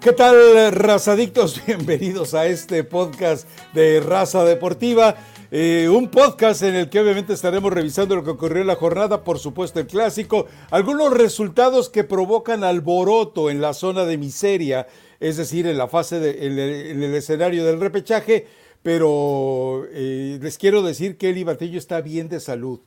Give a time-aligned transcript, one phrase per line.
[0.00, 1.60] ¿Qué tal, razadictos?
[1.66, 5.16] Bienvenidos a este podcast de Raza Deportiva.
[5.50, 9.24] Eh, un podcast en el que obviamente estaremos revisando lo que ocurrió en la jornada,
[9.24, 14.86] por supuesto el clásico, algunos resultados que provocan alboroto en la zona de miseria,
[15.18, 18.46] es decir, en la fase, de, en, el, escenario del repechaje,
[18.84, 22.78] pero eh, les quiero decir que Eli Batillo está bien de salud,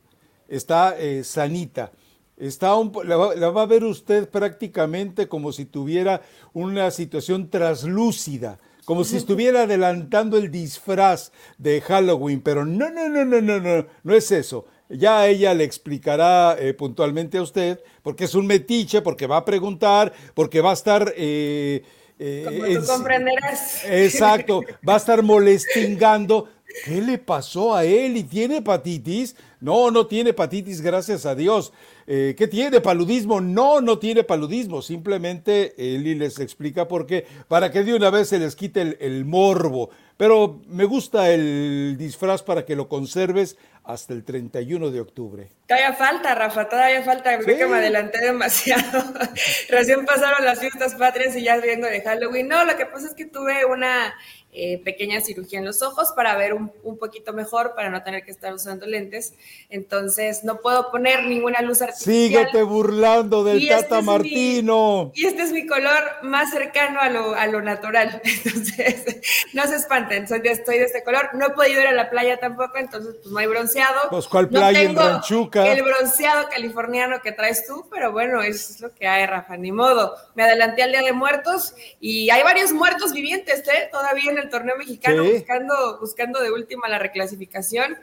[0.48, 1.92] está eh, sanita.
[2.42, 2.74] Está
[3.04, 9.62] la, va, a ver usted prácticamente como si tuviera una situación traslúcida, como si estuviera
[9.62, 14.66] adelantando el disfraz de Halloween, pero no, no, no, no, no, no, no es eso.
[14.88, 19.44] Ya ella le explicará eh, puntualmente a usted, porque es un metiche, porque va a
[19.44, 21.14] preguntar, porque va a estar...
[21.16, 21.84] Eh,
[22.18, 23.84] eh, como tú comprenderás.
[23.84, 26.48] Exacto, va a estar molestingando.
[26.84, 28.16] ¿Qué le pasó a él?
[28.16, 29.36] ¿Y tiene hepatitis?
[29.62, 31.72] No, no tiene hepatitis, gracias a Dios.
[32.08, 33.40] Eh, ¿Qué tiene paludismo?
[33.40, 34.82] No, no tiene paludismo.
[34.82, 39.24] Simplemente Eli les explica por qué, para que de una vez se les quite el,
[39.24, 39.90] morbo.
[40.16, 45.48] Pero me gusta el disfraz para que lo conserves hasta el 31 de octubre.
[45.68, 47.38] Todavía falta, Rafa, todavía falta.
[47.38, 49.04] Creo que me adelanté demasiado.
[49.68, 52.48] Recién pasaron las fiestas patrias y ya viendo de Halloween.
[52.48, 54.12] No, lo que pasa es que tuve una
[54.54, 58.30] eh, pequeña cirugía en los ojos para ver un, poquito mejor, para no tener que
[58.30, 59.32] estar usando lentes.
[59.70, 62.46] Entonces, no puedo poner ninguna luz artificial.
[62.46, 65.10] Síguete burlando del este Tata Martino.
[65.14, 68.20] y este es mi color más cercano a lo, a lo natural.
[68.44, 69.22] Entonces,
[69.54, 71.30] no se espanten, soy de, estoy de este color.
[71.32, 74.10] No he podido ir a la playa tampoco, entonces, pues no hay bronceado.
[74.10, 75.72] Pues, ¿cuál playa en Ranchuca?
[75.72, 79.72] El bronceado californiano que traes tú, pero bueno, eso es lo que hay, Rafa, ni
[79.72, 80.14] modo.
[80.34, 83.88] Me adelanté al Día de Muertos y hay varios muertos vivientes, ¿eh?
[83.90, 87.96] Todavía en el torneo mexicano buscando, buscando de última la reclasificación.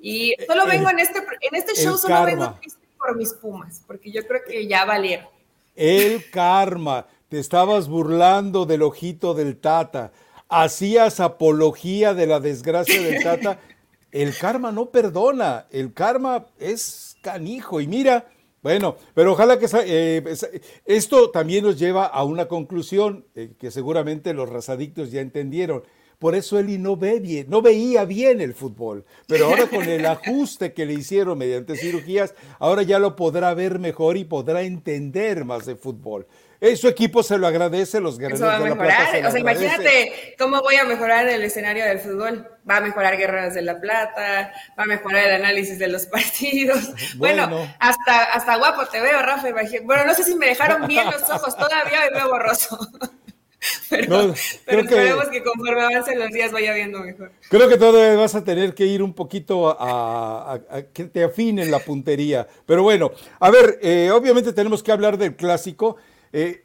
[0.00, 2.58] Y solo vengo en este, en este show, solo vengo
[2.98, 5.26] por mis pumas, porque yo creo que ya valieron.
[5.74, 7.06] El karma.
[7.28, 10.12] Te estabas burlando del ojito del Tata.
[10.48, 13.60] Hacías apología de la desgracia del Tata.
[14.10, 15.66] El karma no perdona.
[15.70, 17.82] El karma es canijo.
[17.82, 18.26] Y mira,
[18.62, 20.22] bueno, pero ojalá que eh,
[20.84, 25.82] esto también nos lleva a una conclusión eh, que seguramente los razadictos ya entendieron.
[26.18, 29.04] Por eso Eli no ve bien, no veía bien el fútbol.
[29.28, 33.78] Pero ahora con el ajuste que le hicieron mediante cirugías, ahora ya lo podrá ver
[33.78, 36.26] mejor y podrá entender más de fútbol.
[36.60, 39.12] Eh, su equipo se lo agradece, los guerreros va a mejorar.
[39.12, 42.48] De la o sea, imagínate cómo voy a mejorar el escenario del fútbol.
[42.68, 46.90] Va a mejorar Guerreros de la Plata, va a mejorar el análisis de los partidos.
[47.16, 47.48] Bueno,
[47.78, 49.48] hasta, hasta guapo te veo, Rafa.
[49.84, 52.78] Bueno, no sé si me dejaron bien los ojos, todavía me veo borroso.
[53.90, 54.34] Pero,
[54.66, 57.32] pero esperemos que, conforme avancen los días vaya viendo mejor.
[57.50, 60.60] Creo que todavía vas a tener que ir un poquito a,
[60.92, 62.46] que te afinen la puntería.
[62.66, 65.96] Pero bueno, a ver, eh, obviamente tenemos que hablar del clásico.
[66.32, 66.62] Eh,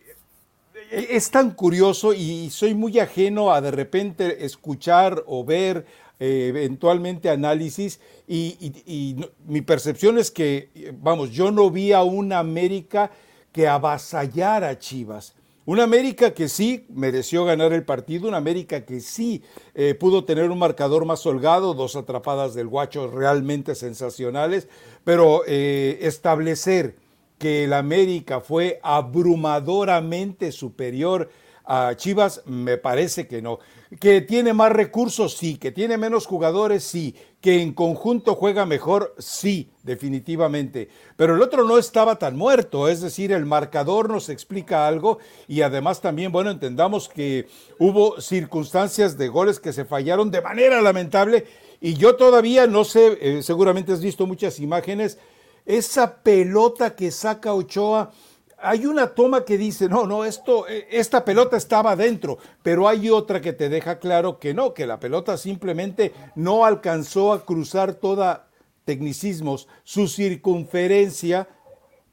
[0.92, 5.86] es tan curioso y soy muy ajeno a de repente escuchar o ver
[6.20, 9.16] eh, eventualmente análisis y,
[9.46, 13.12] mi percepción es que, vamos, yo no vi a una América
[13.52, 15.36] que avasallara a Chivas.
[15.66, 19.42] Una América que sí mereció ganar el partido, una América que sí
[19.74, 24.68] eh, pudo tener un marcador más holgado, dos atrapadas del guacho realmente sensacionales,
[25.04, 26.96] pero establecer
[27.38, 31.30] que el América fue abrumadoramente superior
[31.66, 33.60] a Chivas, me parece que no.
[34.00, 35.58] Que tiene más recursos, sí.
[35.58, 37.16] Que tiene menos jugadores, sí.
[37.40, 40.90] Que en conjunto juega mejor, sí, definitivamente.
[41.16, 45.62] Pero el otro no estaba tan muerto, es decir, el marcador nos explica algo y
[45.62, 47.48] además también, bueno, entendamos que
[47.80, 51.46] hubo circunstancias de goles que se fallaron de manera lamentable
[51.82, 55.18] y yo todavía no sé, eh, seguramente has visto muchas imágenes
[55.66, 58.12] esa pelota que saca Ochoa,
[58.58, 63.10] hay una toma que dice, no, no, esto, eh, esta pelota estaba adentro, pero hay
[63.10, 67.96] otra que te deja claro que no, que la pelota simplemente no alcanzó a cruzar
[67.96, 68.48] toda
[68.86, 71.50] tecnicismos, su circunferencia,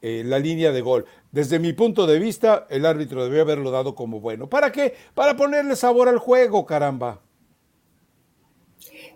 [0.03, 1.07] eh, la línea de gol.
[1.31, 4.49] Desde mi punto de vista, el árbitro debió haberlo dado como bueno.
[4.49, 4.95] ¿Para qué?
[5.15, 7.21] Para ponerle sabor al juego, caramba.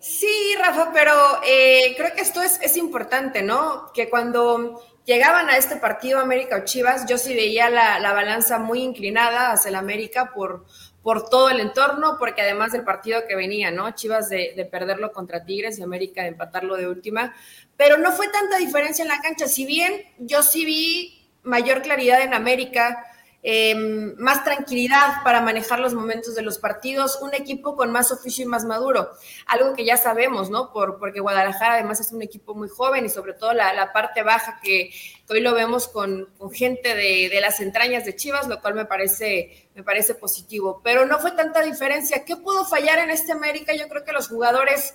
[0.05, 1.15] Sí, Rafa, pero
[1.47, 3.91] eh, creo que esto es, importante, ¿no?
[3.95, 8.83] Que cuando llegaban a este partido América o Chivas, yo sí veía la, balanza muy
[8.83, 10.67] inclinada hacia el América por,
[11.03, 13.93] por todo el entorno, porque además del partido que venía, ¿no?
[13.93, 17.35] Chivas de, de, perderlo contra Tigres y América de empatarlo de última,
[17.79, 19.49] pero no fue tanta diferencia en la cancha.
[19.49, 23.07] Si bien yo sí vi mayor claridad en América,
[23.47, 28.43] Em, más tranquilidad para manejar los momentos de los partidos, un equipo con más oficio
[28.43, 29.11] y más maduro,
[29.45, 30.73] algo que ya sabemos, ¿no?
[30.73, 34.59] Por, porque Guadalajara además es un equipo muy joven y sobre todo la, parte baja
[34.63, 34.93] que,
[35.29, 39.69] hoy lo vemos con, gente de, de, las entrañas de Chivas, lo cual me parece,
[39.75, 40.81] me parece positivo.
[40.83, 42.25] Pero no fue tanta diferencia.
[42.25, 43.75] ¿Qué pudo fallar en este América?
[43.75, 44.95] Yo creo que los jugadores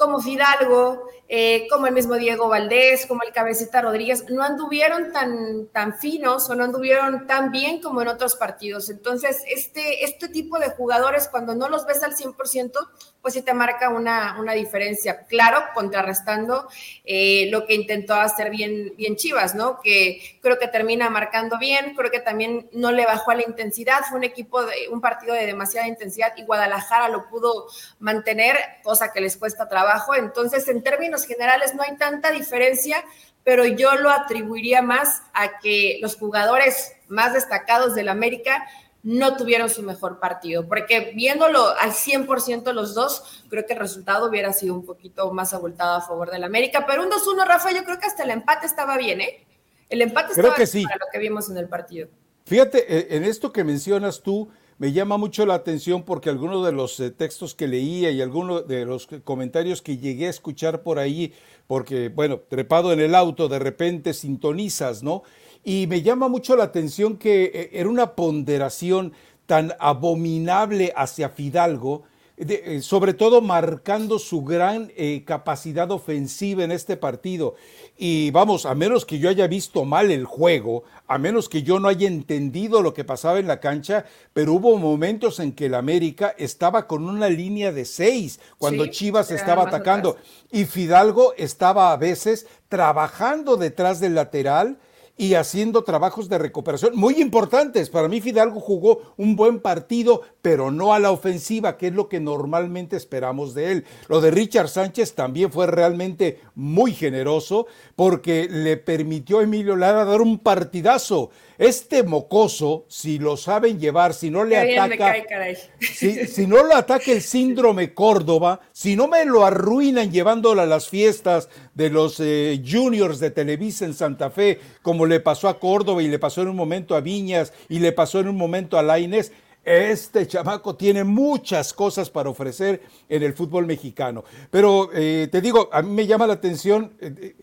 [0.00, 5.68] como Fidalgo, eh, como el mismo Diego Valdés, como el Cabecita Rodríguez, no anduvieron tan,
[5.68, 8.88] tan finos o no anduvieron tan bien como en otros partidos.
[8.88, 12.72] Entonces, este, este tipo de jugadores, cuando no los ves al 100%,
[13.22, 15.26] pues sí te marca una, una diferencia.
[15.26, 16.68] Claro, contrarrestando
[17.04, 19.80] eh, lo que intentó hacer bien, bien Chivas, ¿no?
[19.80, 24.00] Que creo que termina marcando bien, creo que también no le bajó a la intensidad,
[24.08, 27.66] fue un equipo, de un partido de demasiada intensidad y Guadalajara lo pudo
[27.98, 30.14] mantener, cosa que les cuesta trabajo.
[30.14, 33.04] Entonces, en términos generales, no hay tanta diferencia,
[33.44, 38.66] pero yo lo atribuiría más a que los jugadores más destacados del América
[39.02, 44.28] no tuvieron su mejor partido, porque viéndolo al 100% los dos, creo que el resultado
[44.28, 47.84] hubiera sido un poquito más abultado a favor del América, pero un 2-1, Rafa, yo
[47.84, 49.46] creo que hasta el empate estaba bien, ¿eh?
[49.88, 52.08] El empate estaba que bien para lo que vimos en el partido.
[52.44, 56.72] Fíjate, eh, en esto que mencionas tú, me llama mucho la atención porque algunos de
[56.72, 60.98] los eh, textos que leía y algunos de los comentarios que llegué a escuchar por
[60.98, 61.34] ahí,
[61.66, 65.22] porque, bueno, trepado en el auto, de repente sintonizas, ¿no?
[65.64, 69.12] Y me llama mucho la atención que eh, era una ponderación
[69.46, 72.04] tan abominable hacia Fidalgo,
[72.42, 77.54] eh, sobre todo marcando su gran eh, capacidad ofensiva en este partido.
[77.98, 81.78] Y vamos, a menos que yo haya visto mal el juego, a menos que yo
[81.80, 85.74] no haya entendido lo que pasaba en la cancha, pero hubo momentos en que el
[85.74, 90.16] América estaba con una línea de seis cuando Chivas estaba atacando
[90.50, 94.78] y Fidalgo estaba a veces trabajando detrás del lateral
[95.20, 97.90] y haciendo trabajos de recuperación muy importantes.
[97.90, 102.08] Para mí Fidalgo jugó un buen partido, pero no a la ofensiva, que es lo
[102.08, 103.84] que normalmente esperamos de él.
[104.08, 110.06] Lo de Richard Sánchez también fue realmente muy generoso porque le permitió a Emilio Lara
[110.06, 111.28] dar un partidazo.
[111.60, 115.14] Este mocoso, si lo saben llevar, si no le ataca,
[115.78, 120.66] si, si, no lo ataca el síndrome Córdoba, si no me lo arruinan llevándolo a
[120.66, 125.60] las fiestas de los eh, juniors de Televisa en Santa Fe, como le pasó a
[125.60, 128.78] Córdoba y le pasó en un momento a Viñas y le pasó en un momento
[128.78, 129.30] a Laines,
[129.62, 134.24] este chamaco tiene muchas cosas para ofrecer en el fútbol mexicano.
[134.50, 136.94] Pero eh, te digo, a mí me llama la atención.
[137.00, 137.36] Eh,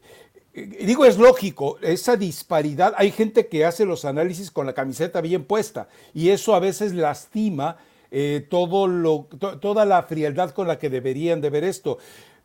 [0.65, 5.43] digo, es lógico, esa disparidad, hay gente que hace los análisis con la camiseta bien
[5.43, 7.77] puesta y eso a veces lastima
[8.09, 9.27] eh, todo lo,
[9.61, 11.97] toda la frialdad con la que deberían de ver esto.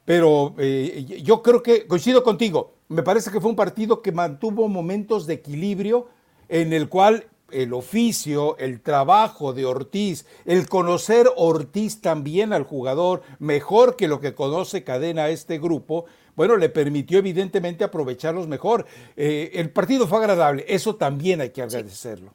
[0.05, 4.69] Pero eh, yo creo que, coincido contigo, me parece que fue un partido que mantuvo
[4.69, 6.09] momentos de equilibrio
[6.49, 13.23] en el cual el oficio, el trabajo de Ortiz, el conocer Ortiz también al jugador
[13.39, 18.87] mejor que lo que conoce Cadena a este grupo, bueno, le permitió evidentemente aprovecharlos mejor.
[19.17, 22.35] Eh, el partido fue agradable, eso también hay que agradecerlo.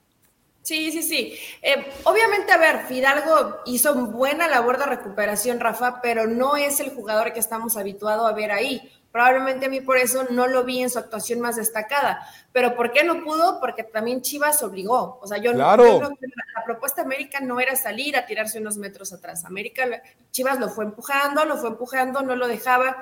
[0.67, 1.33] Sí, sí, sí.
[1.61, 6.89] Eh, obviamente, a ver, Fidalgo hizo buena labor de recuperación, Rafa, pero no es el
[6.89, 8.91] jugador que estamos habituados a ver ahí.
[9.09, 12.27] Probablemente a mí por eso no lo vi en su actuación más destacada.
[12.51, 13.61] Pero ¿por qué no pudo?
[13.61, 15.17] Porque también Chivas obligó.
[15.21, 16.01] O sea, yo, claro.
[16.01, 19.45] no, la propuesta de América no era salir a tirarse unos metros atrás.
[19.45, 19.85] América,
[20.31, 22.97] Chivas lo fue empujando, lo fue empujando, no lo dejaba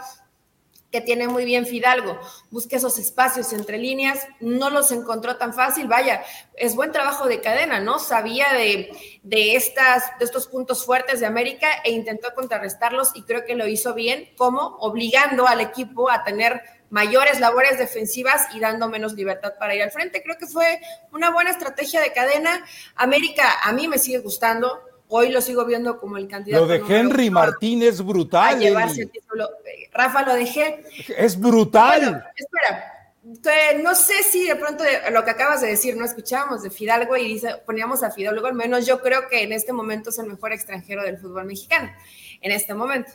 [0.95, 2.18] que tiene muy bien Fidalgo.
[2.51, 5.88] Busque esos espacios entre líneas, no los encontró tan fácil.
[5.89, 6.24] Vaya,
[6.55, 8.00] es buen trabajo de cadena, ¿no?
[8.00, 13.43] Sabía de, de, estas, de estos puntos fuertes de América e intentó contrarrestarlos y creo
[13.43, 18.88] que lo hizo bien, como obligando al equipo a tener mayores labores defensivas y dando
[18.88, 20.24] menos libertad para ir al frente.
[20.24, 20.79] Creo que fue
[21.12, 22.65] una buena estrategia de cadena.
[22.96, 26.65] América a mí me sigue gustando Hoy lo sigo viendo como el candidato.
[26.65, 28.59] Lo de Henry Martín es brutal.
[29.93, 30.83] Rafa, lo dejé.
[31.17, 32.25] Es brutal.
[32.35, 32.95] espera,
[33.81, 37.25] no sé si de pronto lo que acabas de decir, no escuchábamos de Fidalgo y
[37.25, 40.53] dice, poníamos a Fidalgo, al menos yo creo que en este momento es el mejor
[40.53, 41.91] extranjero del fútbol mexicano,
[42.41, 43.12] en este momento.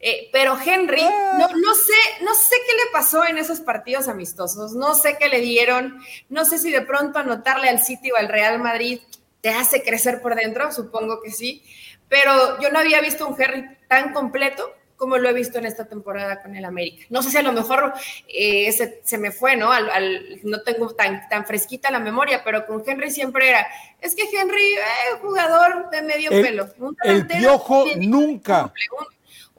[0.00, 1.36] Eh, pero Henry, ah.
[1.38, 5.28] no, no, sé, no sé qué le pasó en esos partidos amistosos, no sé qué
[5.28, 9.00] le dieron, no sé si de pronto anotarle al City o al Real Madrid
[9.42, 11.62] te hace crecer por dentro, supongo que sí,
[12.08, 15.86] pero yo no había visto un Henry tan completo como lo he visto en esta
[15.86, 17.04] temporada con el América.
[17.10, 17.92] No sé si a lo mejor
[18.28, 19.72] eh, se, me fue, ¿no?
[19.72, 23.66] Al, no tengo tan, tan fresquita la memoria, pero con Henry siempre era,
[24.00, 26.68] es que Henry, eh, jugador de medio pelo.
[27.02, 28.72] el piojo nunca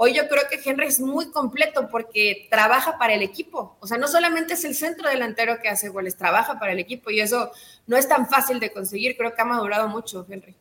[0.05, 3.77] Hoy yo creo que Henry es muy completo porque trabaja para el equipo.
[3.79, 7.09] O sea, no solamente es el centro delantero que hace goles, trabaja para el equipo
[7.09, 7.53] y eso
[7.87, 9.15] no es tan fácil de conseguir.
[9.15, 10.57] Creo que ha madurado mucho Henry.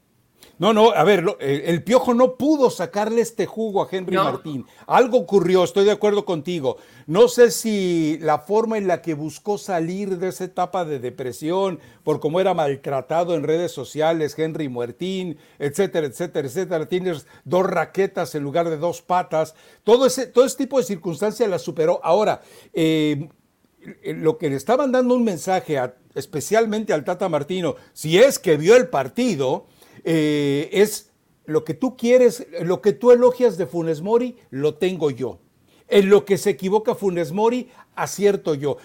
[0.58, 4.66] No, no, a ver, el, Piojo no pudo sacarle este jugo a Henry Martín.
[4.86, 6.76] Algo ocurrió, estoy de acuerdo contigo.
[7.06, 11.80] No sé si la forma en la que buscó salir de esa etapa de depresión,
[12.04, 16.86] por cómo era maltratado en redes sociales, Henry Martín, etcétera, etcétera, etcétera.
[16.86, 19.54] Tienes dos raquetas en lugar de dos patas.
[19.84, 21.98] Todo ese, todo ese tipo de circunstancias la superó.
[22.04, 22.42] Ahora,
[22.72, 23.28] eh,
[24.04, 25.80] lo que le estaban dando un mensaje
[26.14, 29.66] especialmente al Tata Martino, si es que vio el partido,
[30.04, 31.10] eh, es
[31.44, 35.38] lo que tú quieres, lo que tú elogias de Funes Mori, lo tengo yo.
[35.88, 38.78] En lo que se equivoca Funes Mori, acierto yo.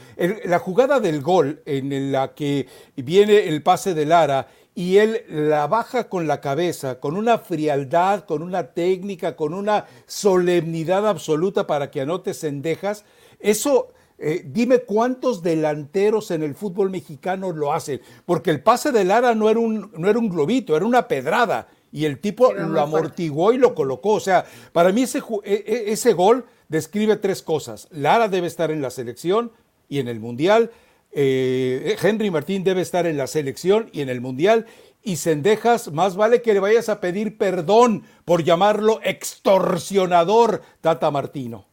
[0.46, 4.48] la jugada del gol en la que viene el pase de Lara
[4.78, 9.86] y él la baja con la cabeza, con una frialdad, con una técnica, con una
[10.06, 13.04] solemnidad absoluta para que anotes cendejas,
[13.40, 19.06] eso eh, dime cuántos delanteros en el fútbol mexicano lo hacen, porque el pase de
[19.06, 22.82] Lara no era un, no era un globito, era una pedrada y el tipo lo
[22.82, 24.14] amortiguó y lo colocó.
[24.14, 27.88] O sea, para mí ese, e, e, ese gol describe tres cosas.
[27.92, 29.52] Lara debe estar en la selección
[29.88, 30.72] y en el Mundial.
[31.12, 34.66] Eh, Henry Martín debe estar en la selección y en el Mundial.
[35.04, 41.67] Y Cendejas, más vale que le vayas a pedir perdón por llamarlo extorsionador, Tata Martino.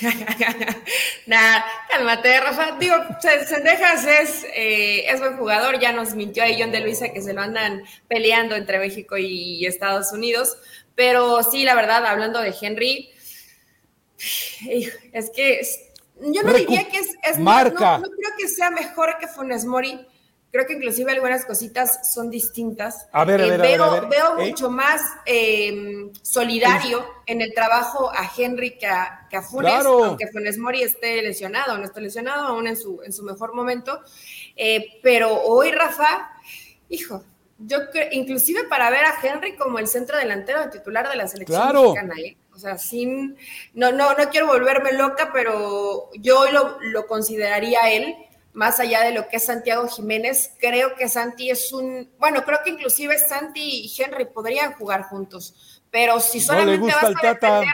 [1.26, 2.76] Nada, cálmate, Rafa.
[2.78, 5.78] Digo, Sendejas es, eh, es buen jugador.
[5.78, 9.64] Ya nos mintió ahí John de Luisa que se lo andan peleando entre México y
[9.66, 10.56] Estados Unidos.
[10.94, 13.10] Pero sí, la verdad, hablando de Henry,
[15.12, 15.60] es que
[16.20, 17.98] yo no diría que es, marca.
[17.98, 20.06] No, no, creo que sea mejor que Funes Mori
[20.54, 23.08] Creo que inclusive algunas cositas son distintas.
[23.10, 24.50] A ver, a eh, ver, veo, a ver, veo ¿Eh?
[24.50, 30.84] mucho más em, solidario en el trabajo a Henry que a, Funes, aunque Funes Mori
[30.84, 34.00] esté lesionado, no esté lesionado aún en su, en su mejor momento.
[34.54, 36.30] Eh, pero hoy, Rafa,
[36.88, 37.24] hijo,
[37.58, 41.72] yo creo, inclusive para ver a Henry como el centro delantero titular de la selección
[41.72, 42.14] mexicana,
[42.54, 43.36] o sea, sin,
[43.72, 48.14] no, no, no quiero volverme loca, pero yo hoy lo, lo consideraría él
[48.54, 52.60] más allá de lo que es Santiago Jiménez, creo que Santi es un, bueno, creo
[52.64, 57.68] que inclusive Santi y Henry podrían jugar juntos, pero si solamente vas, a depender,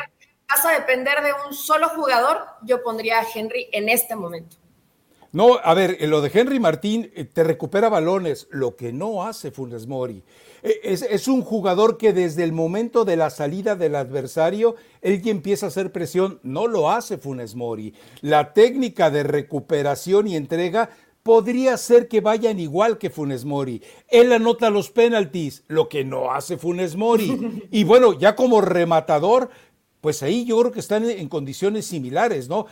[0.49, 4.57] vas a depender de un solo jugador, yo pondría a Henry en este momento.
[5.33, 9.53] No, a ver, lo de Henry Martín eh, te recupera balones, lo que no hace
[9.53, 10.25] Funes Mori.
[10.63, 15.31] Eh, es, un jugador que desde el momento de la salida del adversario, él que
[15.31, 17.95] empieza a hacer presión, no lo hace Funes Mori.
[18.21, 20.91] La técnica de recuperación y entrega
[21.23, 23.83] podría ser que vayan igual que Funes Mori.
[24.09, 27.39] Él anota los penaltis, lo que no hace Funes Mori.
[27.71, 29.51] Y bueno, ya como rematador,
[30.01, 32.67] pues ahí yo creo que están en condiciones similares, ¿no?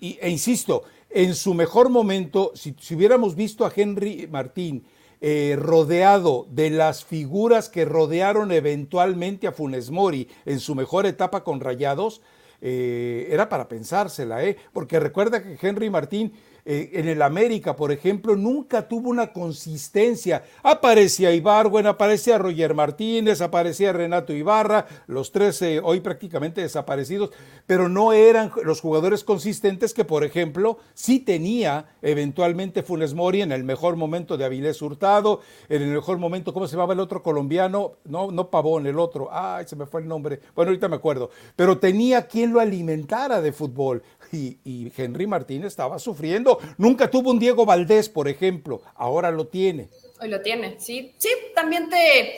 [0.00, 4.84] Y, e insisto, en su mejor momento, si, hubiéramos visto a Henry Martín
[5.26, 11.42] eh, rodeado de las figuras que rodearon eventualmente a Funes Mori en su mejor etapa
[11.42, 12.20] con Rayados,
[12.60, 14.58] eh, era para pensársela, ¿eh?
[14.74, 16.34] porque recuerda que Henry Martín
[16.66, 20.44] eh, en el América, por ejemplo, nunca tuvo una consistencia.
[20.62, 27.30] Aparecía Ibargüen, aparecía Roger Martínez, aparecía Renato Ibarra, los tres eh, hoy prácticamente desaparecidos,
[27.66, 33.52] pero no eran los jugadores consistentes que, por ejemplo, sí tenía eventualmente Funes Mori en
[33.52, 37.22] el mejor momento de Avilés Hurtado, en el mejor momento, ¿cómo se llamaba el otro
[37.22, 37.96] colombiano?
[38.04, 41.30] No, no Pavón, el otro, ay, se me fue el nombre, bueno, ahorita me acuerdo,
[41.56, 44.02] pero tenía quien lo alimentara de fútbol
[44.34, 46.53] y, Henry Martín estaba sufriendo.
[46.78, 49.88] Nunca tuvo un Diego Valdés, por ejemplo, ahora lo tiene.
[50.20, 51.14] Hoy lo tiene, sí.
[51.18, 52.36] Sí, también te,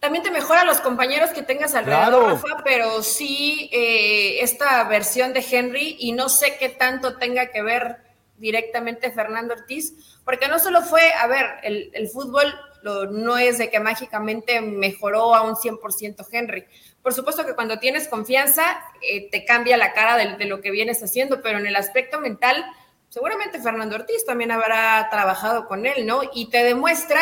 [0.00, 5.44] también te mejora los compañeros que tengas alrededor, Rafa, pero sí eh, esta versión de
[5.48, 7.98] Henry, y no sé qué tanto tenga que ver
[8.38, 12.52] directamente Fernando Ortiz, porque no solo fue, a ver, el, el fútbol
[12.82, 16.64] no es de que mágicamente mejoró a un 100% Henry.
[17.02, 18.62] Por supuesto que cuando tienes confianza
[19.02, 22.64] eh, te cambia la cara de, lo que vienes haciendo, pero en el aspecto mental,
[23.12, 26.22] seguramente Fernando Ortiz también habrá trabajado con él, ¿no?
[26.32, 27.20] Y te demuestra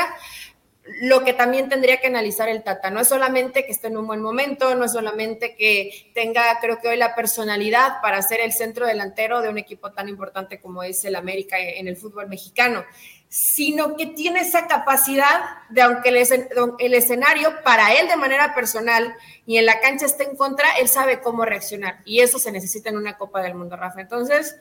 [1.02, 2.90] lo que también tendría que analizar el Tata.
[2.90, 6.78] No es solamente que esté en un buen momento, no es solamente que tenga, creo
[6.78, 10.82] que hoy, la personalidad para ser el centro delantero de un equipo tan importante como
[10.82, 12.84] es el América en el fútbol mexicano
[13.30, 19.14] sino que tiene esa capacidad de, aunque el, escenario para él de manera personal
[19.46, 22.00] y en la cancha esté en contra, él sabe cómo reaccionar.
[22.04, 24.00] Y eso se necesita en una Copa del Mundo, Rafa.
[24.00, 24.56] Entonces,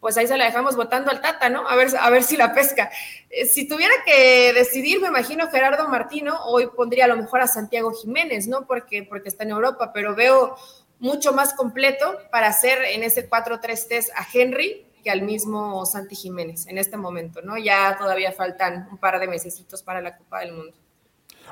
[0.00, 1.68] pues ahí se la dejamos votando al Tata, ¿no?
[1.68, 2.90] A ver, a ver si la pesca.
[3.28, 7.46] Eh, si tuviera que decidir, me imagino Gerardo Martino, hoy pondría a lo mejor a
[7.46, 8.66] Santiago Jiménez, ¿no?
[8.66, 10.56] Porque, porque está en Europa, pero veo
[10.98, 16.66] mucho más completo para hacer en ese 4-3-3 a Henry que al mismo Santi Jiménez
[16.66, 17.56] en este momento, ¿no?
[17.56, 20.76] Ya todavía faltan un par de mesecitos para la Copa del Mundo.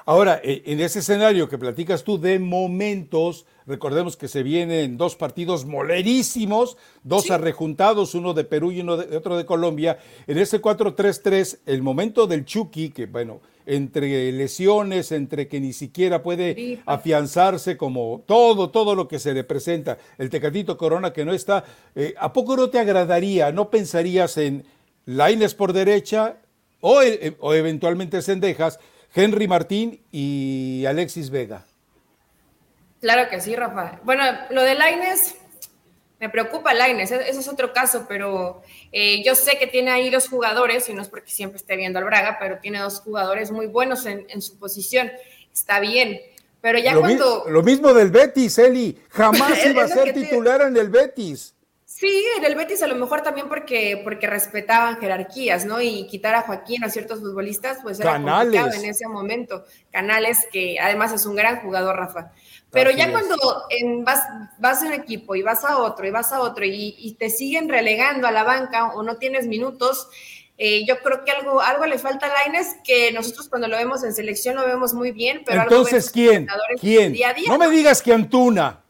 [0.09, 5.17] Ahora, eh, en ese escenario que platicas tú de momentos, recordemos que se vienen dos
[5.17, 9.99] partidos molerísimos, dos arrejuntados, uno de Perú y uno de, otro de Colombia.
[10.27, 16.23] En ese 4-3-3, el momento del Chucky, que bueno, entre lesiones, entre que ni siquiera
[16.23, 21.35] puede afianzarse como todo, todo lo que se le presenta, el Tecatito Corona que no
[21.35, 24.65] está, eh, ¿a poco no te agradaría, no pensarías en
[25.05, 26.39] Laines por derecha
[26.81, 28.79] o, eh, o eventualmente Sendejas?
[29.15, 31.65] Henry Martín y Alexis Vega.
[33.01, 34.01] Claro que sí, Rafa.
[34.03, 35.37] Bueno, lo de Laines,
[36.21, 38.63] me preocupa Laines, e-, eso es otro caso, pero
[38.93, 41.99] eh, yo sé que tiene ahí dos jugadores, y no es porque siempre esté viendo
[41.99, 45.11] al Braga, pero tiene dos jugadores muy buenos en, su posición.
[45.53, 46.21] Está bien.
[46.61, 47.45] Pero ya cuando.
[47.49, 48.99] lo mismo del Betis, Eli.
[49.11, 51.55] Jamás iba a ser titular en el Betis.
[51.99, 55.81] Sí, en el Betis a lo mejor también porque, porque respetaban jerarquías, ¿no?
[55.81, 59.65] Y quitar a Joaquín a ciertos futbolistas, pues era complicado en ese momento.
[59.91, 62.31] Canales, que además es un gran jugador, Rafa.
[62.71, 63.37] Pero ya cuando
[64.05, 64.23] vas,
[64.61, 67.69] vas a un equipo y vas a otro y vas a otro y, te siguen
[67.69, 70.09] relegando a la banca o no tienes minutos,
[70.57, 74.05] eh, yo creo que algo, algo le falta a Laines que nosotros cuando lo vemos
[74.05, 76.47] en selección lo vemos muy bien, pero Entonces, ¿quién?
[76.81, 77.17] ¿Quién?
[77.49, 78.85] no me digas que Antuna.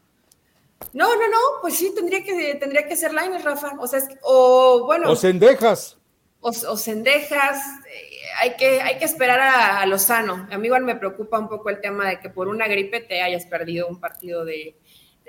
[0.93, 3.73] No, no, no, pues sí, tendría que, tendría que ser Laines, Rafa.
[3.79, 5.11] O sea, o bueno.
[5.11, 5.97] O Cendejas.
[6.39, 7.57] O, o Cendejas.
[7.87, 10.47] Eh, hay, que, hay que esperar a, Lozano.
[10.49, 13.21] A mí igual me preocupa un poco el tema de que por una gripe te
[13.21, 14.75] hayas perdido un partido de,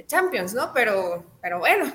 [0.06, 0.72] Champions, ¿no?
[0.72, 1.92] Pero, pero bueno.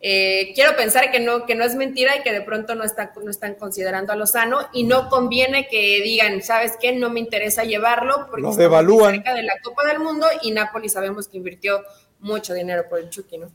[0.00, 3.12] Eh, quiero pensar que no, que no es mentira y que de pronto no, está,
[3.22, 6.92] no están considerando a Lozano y no conviene que digan, ¿sabes qué?
[6.92, 11.38] No me interesa llevarlo porque cerca de la Copa del Mundo y Napoli sabemos que
[11.38, 11.82] invirtió
[12.26, 13.50] mucho dinero por el Chucky, ¿no?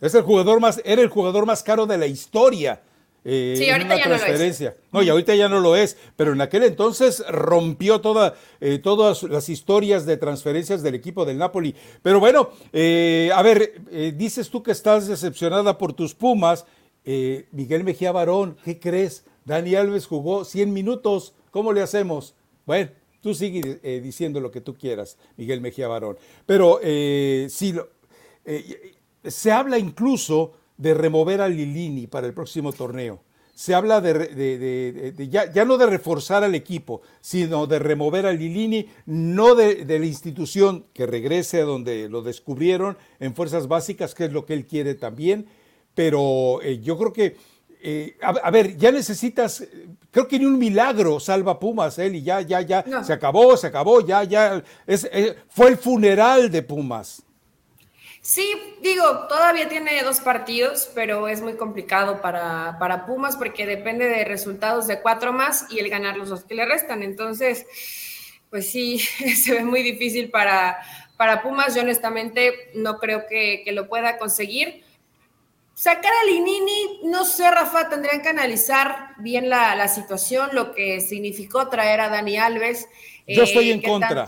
[0.00, 2.80] Es el jugador más, era el jugador más caro de la historia.
[3.24, 4.68] Eh, sí, ahorita ya transferencia.
[4.68, 4.92] no lo es.
[4.92, 9.22] No, y ahorita ya no lo es, pero en aquel entonces rompió toda, eh, todas
[9.22, 11.74] las historias de transferencias del equipo del Napoli.
[12.02, 13.80] Pero bueno, eh, a ver,
[14.14, 16.66] dices tú que estás decepcionada por tus Pumas.
[17.06, 19.24] Miguel Mejía Barón, ¿qué crees?
[19.44, 22.34] Dani Alves jugó 100 minutos, ¿cómo le hacemos?
[22.64, 22.90] Bueno,
[23.20, 26.16] tú sigue diciendo lo que tú quieras, Miguel Mejía Barón.
[26.46, 27.74] Pero sí,
[28.44, 33.20] eh, se habla incluso de remover a Lilini para el próximo torneo.
[33.54, 39.54] Se habla de, ya, no de reforzar al equipo, sino de remover a Lilini, no
[39.54, 44.44] de, la institución que regrese a donde lo descubrieron en fuerzas básicas, que es lo
[44.44, 45.46] que él quiere también.
[45.94, 47.36] Pero eh, yo creo que,
[47.80, 49.64] eh, a, ver, ya necesitas,
[50.10, 53.68] creo que ni un milagro salva Pumas, él, y ya, ya, ya, se acabó, se
[53.68, 55.08] acabó, ya, ya, es,
[55.48, 57.23] fue el funeral de Pumas.
[58.24, 64.08] Sí, digo, todavía tiene dos partidos, pero es muy complicado para, para, Pumas porque depende
[64.08, 67.02] de resultados de cuatro más y el ganar los dos que le restan.
[67.02, 67.66] Entonces,
[68.48, 68.98] pues sí,
[69.36, 70.78] se ve muy difícil para,
[71.18, 71.74] para Pumas.
[71.74, 74.82] Yo honestamente no creo que, lo pueda conseguir.
[75.74, 81.02] Sacar a Linini, no sé, Rafa, tendrían que analizar bien la, la situación, lo que
[81.02, 82.88] significó traer a Dani Alves.
[83.26, 84.26] Yo estoy en eh, contra.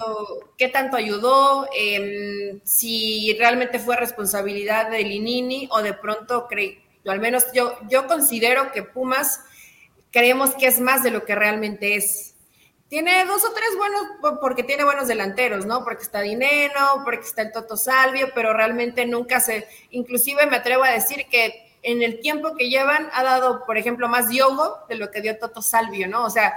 [0.57, 1.69] ¿Qué tanto ayudó?
[1.77, 6.49] Em, si realmente fue responsabilidad de Linini o de pronto,
[7.07, 9.41] al menos yo, yo considero que Pumas
[10.11, 12.35] creemos que es más de lo que realmente es.
[12.89, 15.85] Tiene dos o tres buenos, porque tiene buenos delanteros, ¿no?
[15.85, 20.85] Porque está Dineno, porque está el Toto Salvio, pero realmente nunca se, inclusive me atrevo
[20.85, 24.95] a decir que en el tiempo que llevan ha dado, por ejemplo, más Diogo de
[24.95, 26.25] lo que dio Toto Salvio, ¿no?
[26.25, 26.55] O sea,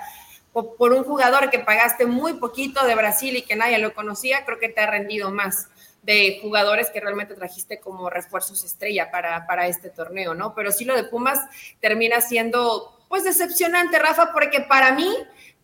[0.53, 4.59] por un jugador que pagaste muy poquito de Brasil y que nadie lo conocía, creo
[4.59, 5.69] que te ha rendido más
[6.01, 10.55] de jugadores que realmente trajiste como refuerzos estrella para, para este torneo, ¿no?
[10.55, 11.39] Pero sí lo de Pumas
[11.81, 15.13] termina siendo, pues, decepcionante, Rafa, porque para mí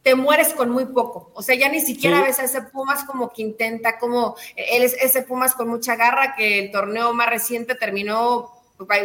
[0.03, 1.31] te mueres con muy poco.
[1.33, 4.93] O sea, ya ni siquiera ves a ese Pumas como que intenta, como él es
[5.01, 8.51] ese Pumas con mucha garra, que el torneo más reciente terminó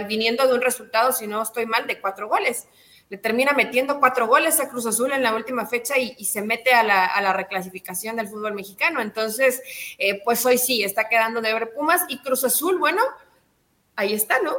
[0.08, 2.66] viniendo de un resultado, si no estoy mal, de cuatro goles
[3.10, 6.72] le termina metiendo cuatro goles a Cruz Azul en la última fecha y, se mete
[6.72, 9.02] a la, reclasificación del fútbol mexicano.
[9.02, 9.60] Entonces,
[9.98, 13.02] eh, pues hoy sí, está quedando de ver Pumas y Cruz Azul, bueno,
[13.96, 14.52] ahí está, ¿no?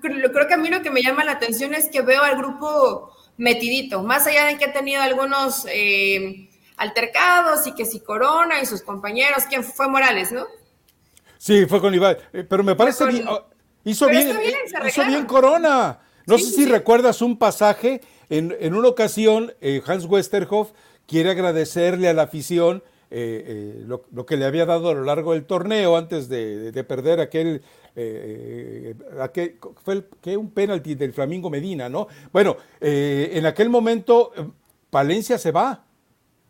[0.00, 3.14] Creo que a mí lo que me llama la atención es que veo al grupo
[3.36, 8.66] metidito, más allá de que ha tenido algunos eh, altercados y que si Corona y
[8.66, 10.46] sus compañeros, ¿quién fue Morales, no?
[11.36, 13.24] Sí, fue con Iván, eh, pero me parece que
[13.84, 14.38] hizo bien,
[14.86, 16.00] hizo bien Corona.
[16.28, 20.72] No sé si recuerdas un pasaje, en, una ocasión eh, Hans Westerhoff
[21.06, 25.46] quiere agradecerle a la afición eh, lo, que le había dado a lo largo del
[25.46, 27.62] torneo antes de, perder aquel,
[29.18, 32.06] aquel, fue que un penalti del Flamingo Medina, ¿no?
[32.32, 34.32] Bueno, en aquel momento
[34.90, 35.84] Palencia se va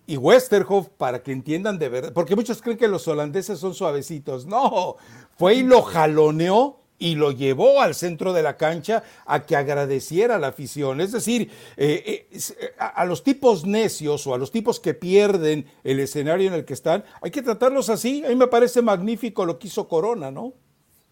[0.09, 4.47] y Westerhoff, para que entiendan de verdad, porque muchos creen que los holandeses son suavecitos.
[4.47, 4.97] No,
[5.37, 10.39] fue y lo jaloneó y lo llevó al centro de la cancha a que agradeciera
[10.39, 11.01] la afición.
[11.01, 15.71] Es decir, eh, eh, eh, a, los tipos necios o a los tipos que pierden
[15.85, 18.25] el escenario en el que están, hay que tratarlos así.
[18.25, 20.55] A mí me parece magnífico lo que hizo Corona, ¿no?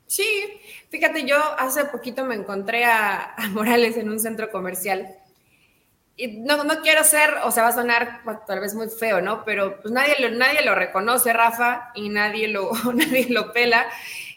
[0.07, 0.25] Sí,
[0.90, 5.16] fíjate, yo hace poquito me encontré a Morales en un centro comercial
[6.38, 9.44] no, no quiero ser, o sea, va a sonar tal vez muy feo, ¿no?
[9.44, 13.87] Pero pues nadie lo, nadie lo reconoce, Rafa, y nadie lo, nadie lo pela.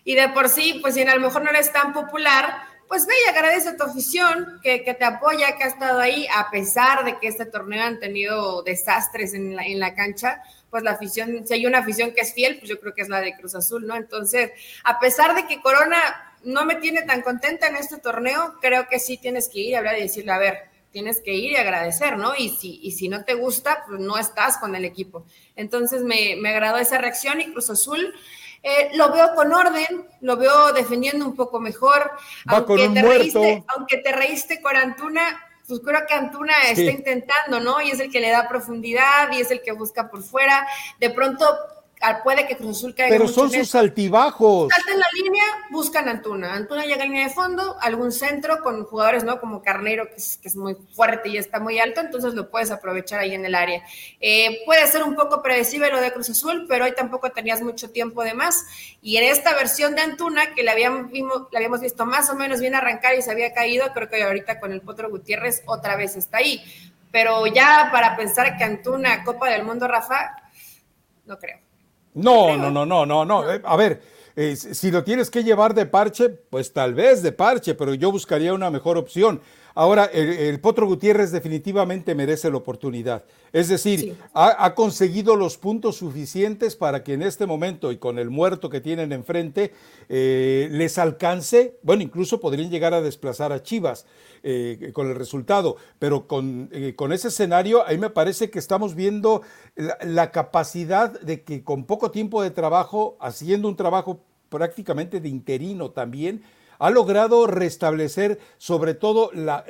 [0.03, 3.13] Y de por sí, pues si a lo mejor no eres tan popular, pues ve
[3.25, 7.05] y agradece a tu afición que, que, te apoya, que ha estado ahí, a pesar
[7.05, 11.45] de que este torneo han tenido desastres en la, en la cancha, pues la afición,
[11.45, 13.53] si hay una afición que es fiel, pues yo creo que es la de Cruz
[13.53, 13.95] Azul, ¿no?
[13.95, 14.51] Entonces,
[14.83, 15.97] a pesar de que Corona
[16.43, 19.79] no me tiene tan contenta en este torneo, creo que sí tienes que ir a
[19.79, 22.33] hablar y decirle, a ver, tienes que ir y agradecer, ¿no?
[22.35, 25.25] Y si, y si no te gusta, pues no estás con el equipo.
[25.55, 28.15] Entonces me, me agradó esa reacción y Cruz Azul
[28.61, 32.11] eh, lo veo con orden, lo veo defendiendo un poco mejor.
[32.45, 37.81] aunque, te reíste, aunque te reíste con Antuna, pues creo que Antuna está intentando, ¿no?
[37.81, 40.67] Y es el que le da profundidad y es el que busca por fuera.
[40.99, 41.45] De pronto
[42.23, 43.15] puede que Cruz Azul caiga.
[43.15, 44.71] Pero son sus altibajos.
[44.73, 46.53] Salten la línea, buscan a Antuna.
[46.53, 49.39] Antuna llega a línea de fondo, algún centro con jugadores, ¿no?
[49.39, 53.33] Como Carnero, que es, muy fuerte y está muy alto, entonces lo puedes aprovechar ahí
[53.33, 53.83] en el área.
[54.21, 57.89] Eh, puede ser un poco predecible lo de Cruz Azul, pero hoy tampoco tenías mucho
[57.91, 58.65] tiempo de más.
[59.01, 61.11] Y en esta versión de Antuna, que la habíamos,
[61.51, 64.59] la habíamos visto más o menos bien arrancar y se había caído, creo que ahorita
[64.59, 66.63] con el Potro Gutiérrez otra vez está ahí.
[67.11, 70.43] Pero ya para pensar que Antuna, Copa del Mundo, Rafa,
[71.25, 71.68] no creo.
[72.13, 73.51] No, no, no, no, no, no.
[73.51, 74.01] Eh, a ver,
[74.35, 78.11] eh, si lo tienes que llevar de parche, pues tal vez de parche, pero yo
[78.11, 79.41] buscaría una mejor opción.
[79.79, 83.23] Ahora, el, Potro Gutiérrez definitivamente merece la oportunidad.
[83.53, 88.29] Es decir, ha, conseguido los puntos suficientes para que en este momento y con el
[88.29, 89.71] muerto que tienen enfrente
[90.09, 94.05] eh, les alcance, bueno, incluso podrían llegar a desplazar a Chivas
[94.43, 98.95] eh, con el resultado, pero con, eh, con, ese escenario, ahí me parece que estamos
[98.95, 99.43] viendo
[100.01, 105.91] la capacidad de que con poco tiempo de trabajo, haciendo un trabajo prácticamente de interino
[105.91, 106.43] también,
[106.79, 109.63] ha logrado restablecer sobre todo la,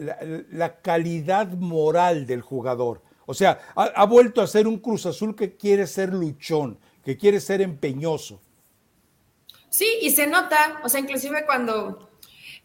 [0.81, 3.01] calidad moral del jugador.
[3.25, 7.39] O sea, ha, vuelto a ser un Cruz Azul que quiere ser luchón, que quiere
[7.39, 8.39] ser empeñoso.
[9.69, 12.08] Sí, y se nota, o sea, inclusive cuando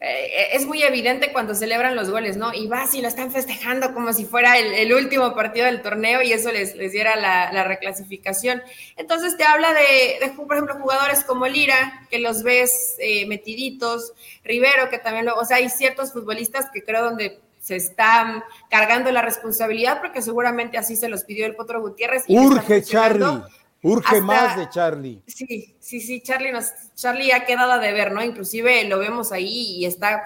[0.01, 2.53] eh, es muy evidente cuando celebran los goles, ¿no?
[2.53, 6.33] Y vas y lo están festejando como si fuera el, último partido del torneo y
[6.33, 8.63] eso les, les diera la, reclasificación.
[8.97, 14.13] Entonces te habla de, por ejemplo, jugadores como Lira, que los ves eh, metiditos,
[14.45, 19.11] Rivero, que también lo, o sea, hay ciertos futbolistas que creo donde se están cargando
[19.11, 22.25] la responsabilidad porque seguramente así se los pidió el Potro Gutiérrez.
[22.29, 23.43] Urge, Charlie
[23.85, 25.23] Urge más de Charlie.
[25.27, 28.23] Sí, sí, sí, Charlie, nos, Charlie ha quedado de ver, ¿no?
[28.23, 30.23] Inclusive lo vemos ahí y está,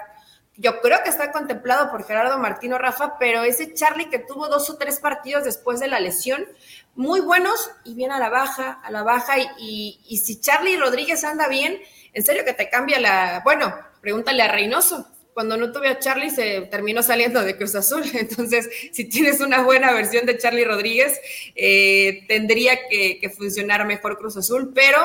[0.56, 4.70] yo creo que está contemplado por Gerardo Martino Rafa, pero ese Charlie que tuvo dos
[4.70, 6.46] o tres partidos después de la lesión,
[6.94, 11.24] muy buenos y bien a la baja, a la baja, y, y si Charlie Rodríguez
[11.24, 11.80] anda bien,
[12.12, 16.30] en serio que te cambia la, bueno, pregúntale a Reynoso, cuando no tuve a Charlie
[16.30, 18.02] se terminó saliendo de Cruz Azul.
[18.12, 21.20] Entonces, si tienes una buena versión de Charlie Rodríguez,
[21.54, 24.98] eh, tendría que, funcionar mejor Cruz Azul, pero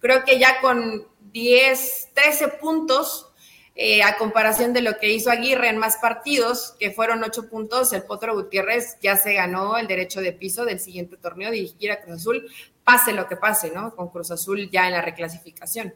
[0.00, 3.30] creo que ya con 10, 13 puntos,
[3.76, 7.92] eh, a comparación de lo que hizo Aguirre en más partidos, que fueron 8 puntos,
[7.92, 12.00] el Potro Gutiérrez ya se ganó el derecho de piso del siguiente torneo, dirigir a
[12.00, 12.50] Cruz Azul,
[12.82, 13.94] pase lo que pase, ¿no?
[13.94, 15.94] Con Cruz Azul ya en la reclasificación.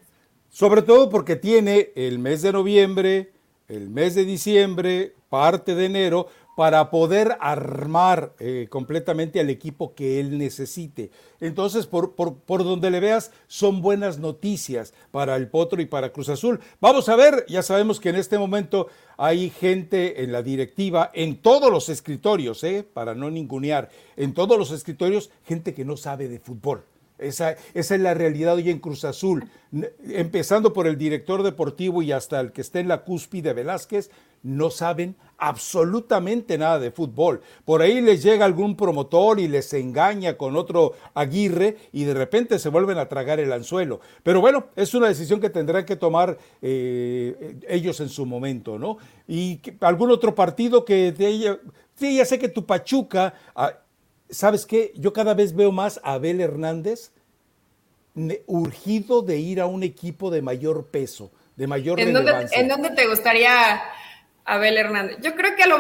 [0.51, 3.33] Sobre todo porque tiene el mes de noviembre,
[3.73, 10.21] el mes de diciembre, parte de enero, para poder armar eh, completamente al equipo que
[10.21, 11.11] él necesite.
[11.41, 16.29] Entonces, por, por, donde le veas, son buenas noticias para el Potro y para Cruz
[16.29, 16.61] Azul.
[16.81, 21.37] Vamos a ver, ya sabemos que en este momento hay gente en la directiva, en
[21.37, 26.29] todos los escritorios, eh, para no ningunear, en todos los escritorios, gente que no sabe
[26.29, 26.85] de fútbol.
[27.23, 29.49] Esa, es la realidad hoy en Cruz Azul.
[30.09, 34.11] Empezando por el director deportivo y hasta el que esté en la cúspide Velázquez,
[34.43, 37.41] no saben absolutamente nada de fútbol.
[37.65, 42.59] Por ahí les llega algún promotor y les engaña con otro Aguirre y de repente
[42.59, 44.01] se vuelven a tragar el anzuelo.
[44.23, 48.99] Pero bueno, es una decisión que tendrán que tomar eh, ellos en su momento, ¿no?
[49.27, 51.59] Y algún otro partido que de ella,
[51.95, 53.35] sí, ya sé que tu Pachuca...
[54.33, 54.93] ¿sabes qué?
[54.97, 57.13] Yo cada vez veo más a Abel Hernández
[58.47, 62.59] urgido de ir a un equipo de mayor peso, de mayor ¿En relevancia.
[62.59, 63.81] Dónde, ¿En dónde te gustaría
[64.45, 65.19] Abel Hernández?
[65.23, 65.79] Yo creo que a lo,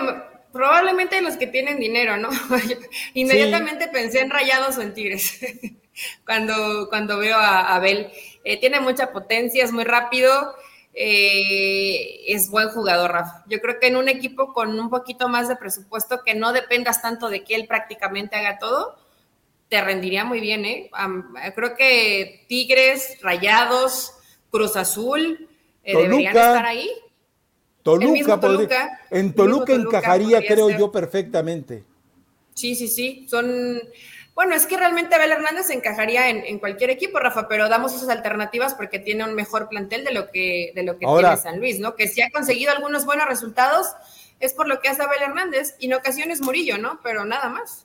[0.52, 2.28] probablemente los que tienen dinero, ¿no?
[3.14, 5.40] Inmediatamente pensé en Rayados o en Tigres
[6.26, 8.10] cuando, cuando veo a Abel.
[8.44, 10.54] Eh, tiene mucha potencia, es muy rápido,
[10.94, 13.44] eh, es buen jugador, Rafa.
[13.48, 17.00] Yo creo que en un equipo con un poquito más de presupuesto, que no dependas
[17.00, 18.96] tanto de que él prácticamente haga todo,
[19.68, 20.90] te rendiría muy bien, ¿eh?
[21.54, 24.12] creo que Tigres, Rayados,
[24.50, 25.48] Cruz Azul
[25.82, 26.90] eh, deberían estar ahí.
[27.82, 31.84] Toluca, Toluca en Toluca, encajaría, creo yo, perfectamente.
[32.54, 33.26] Sí, sí, sí.
[33.28, 33.80] Son.
[34.34, 38.74] Bueno, es que realmente Abel Hernández encajaría en, cualquier equipo, Rafa, pero damos esas alternativas
[38.74, 41.94] porque tiene un mejor plantel de lo que, de lo que tiene San Luis, ¿no?
[41.94, 43.88] Que si ha conseguido algunos buenos resultados,
[44.40, 46.98] es por lo que hace Abel Hernández, y en ocasiones Murillo, ¿no?
[47.02, 47.84] Pero nada más.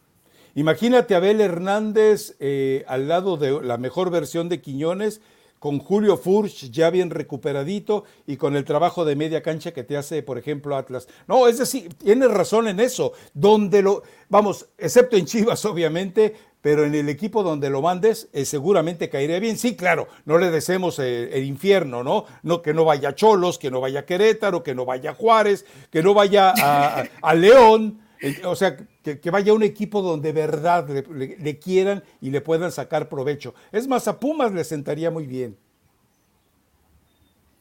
[0.56, 5.22] Imagínate a Abel Hernández eh, al lado de la mejor versión de Quiñones,
[5.68, 9.98] con Julio Furch ya bien recuperadito y con el trabajo de media cancha que te
[9.98, 11.10] hace, por ejemplo, Atlas.
[11.28, 13.12] No, es decir, tienes razón en eso.
[13.34, 18.46] Donde lo, vamos, excepto en Chivas, obviamente, pero en el equipo donde lo mandes, eh,
[18.46, 19.58] seguramente caería bien.
[19.58, 22.24] Sí, claro, no le deseemos el infierno, ¿no?
[22.44, 26.14] No que no vaya Cholos, que no vaya Querétaro, que no vaya Juárez, que no
[26.14, 26.54] vaya
[27.22, 28.08] a León
[28.46, 28.78] o sea,
[29.16, 33.54] que, vaya un equipo donde de verdad le, quieran y le puedan sacar provecho.
[33.72, 35.58] Es más, a Pumas le sentaría muy bien.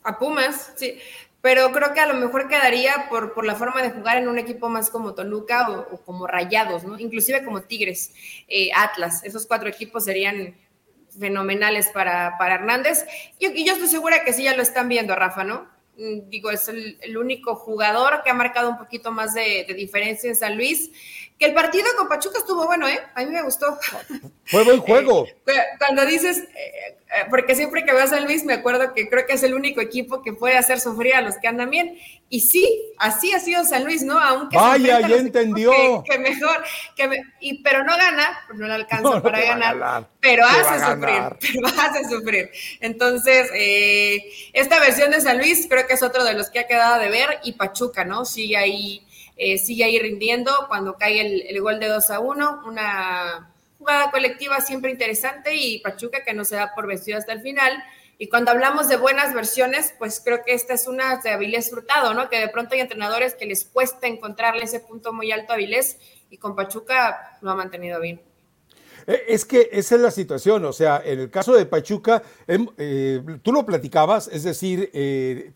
[0.02, 0.98] A Pumas, sí.
[1.40, 4.38] Pero creo que a lo mejor quedaría por, por la forma de jugar en un
[4.38, 6.98] equipo más como Toluca o, como Rayados, ¿no?
[6.98, 8.12] Inclusive como Tigres,
[8.48, 9.22] eh, Atlas.
[9.22, 10.56] Esos cuatro equipos serían
[11.18, 13.06] fenomenales para, para Hernández.
[13.38, 15.76] Y, y yo estoy segura que sí ya lo están viendo, Rafa, ¿no?
[15.98, 20.36] Mm, digo, es el, único jugador que ha marcado un poquito más de, diferencia en
[20.36, 20.90] San Luis.
[21.38, 22.98] Que el partido con Pachuca estuvo bueno, ¿eh?
[23.14, 23.78] A mí me gustó.
[24.44, 25.26] Fue buen juego.
[25.48, 29.08] Eh, cuando dices, eh, eh, porque siempre que veo a San Luis me acuerdo que
[29.08, 31.96] creo que es el único equipo que puede hacer sufrir a los que andan bien.
[32.28, 34.18] Y sí, así ha sido San Luis, ¿no?
[34.18, 36.02] Aunque Vaya, ya entendió.
[36.02, 36.64] Que, mejor,
[36.96, 41.68] que y, pero no gana, pues no le alcanza para ganar, pero hace sufrir, pero
[41.68, 42.50] hace sufrir.
[42.80, 43.50] Entonces,
[44.52, 47.08] esta versión de San Luis creo que es otro de los que ha quedado de
[47.08, 48.24] ver y Pachuca, ¿no?
[48.24, 49.05] Sigue ahí,
[49.36, 54.60] sigue ahí rindiendo cuando cae el, el gol de 2 a 1, una jugada colectiva
[54.60, 57.72] siempre interesante y Pachuca que no se da por vencido hasta el final.
[58.18, 62.14] Y cuando hablamos de buenas versiones, pues creo que esta es una de Avilés Frutado,
[62.14, 62.30] ¿no?
[62.30, 65.98] Que de pronto hay entrenadores que les cuesta encontrarle ese punto muy alto a Avilés
[66.30, 68.20] y con Pachuca lo ha mantenido bien.
[69.06, 72.66] Eh, es que esa es la situación, o sea, en el caso de Pachuca, em,
[72.78, 75.52] eh, tú lo platicabas, es decir, eh,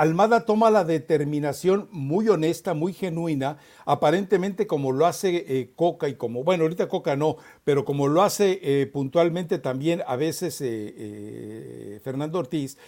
[0.00, 6.14] Almada toma la determinación muy honesta, muy genuina, aparentemente como lo hace eh, Coca y
[6.14, 12.00] como, bueno, ahorita Coca no, pero como lo hace eh, puntualmente también a veces eh,
[12.02, 12.78] Fernando Ortiz,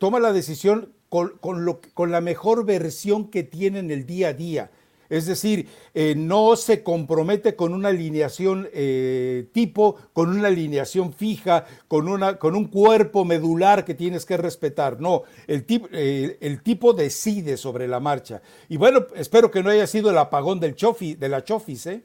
[0.00, 4.70] toma la decisión con, con la mejor versión que tiene en el día a día.
[5.10, 11.66] Es decir, eh, no se compromete con una alineación eh, tipo, con una alineación fija,
[11.88, 15.00] con, una, con un cuerpo medular que tienes que respetar.
[15.00, 18.40] No, el, eh, el tipo decide sobre la marcha.
[18.68, 22.04] Y bueno, espero que no haya sido el apagón del chofi, de la Chofis, ¿eh?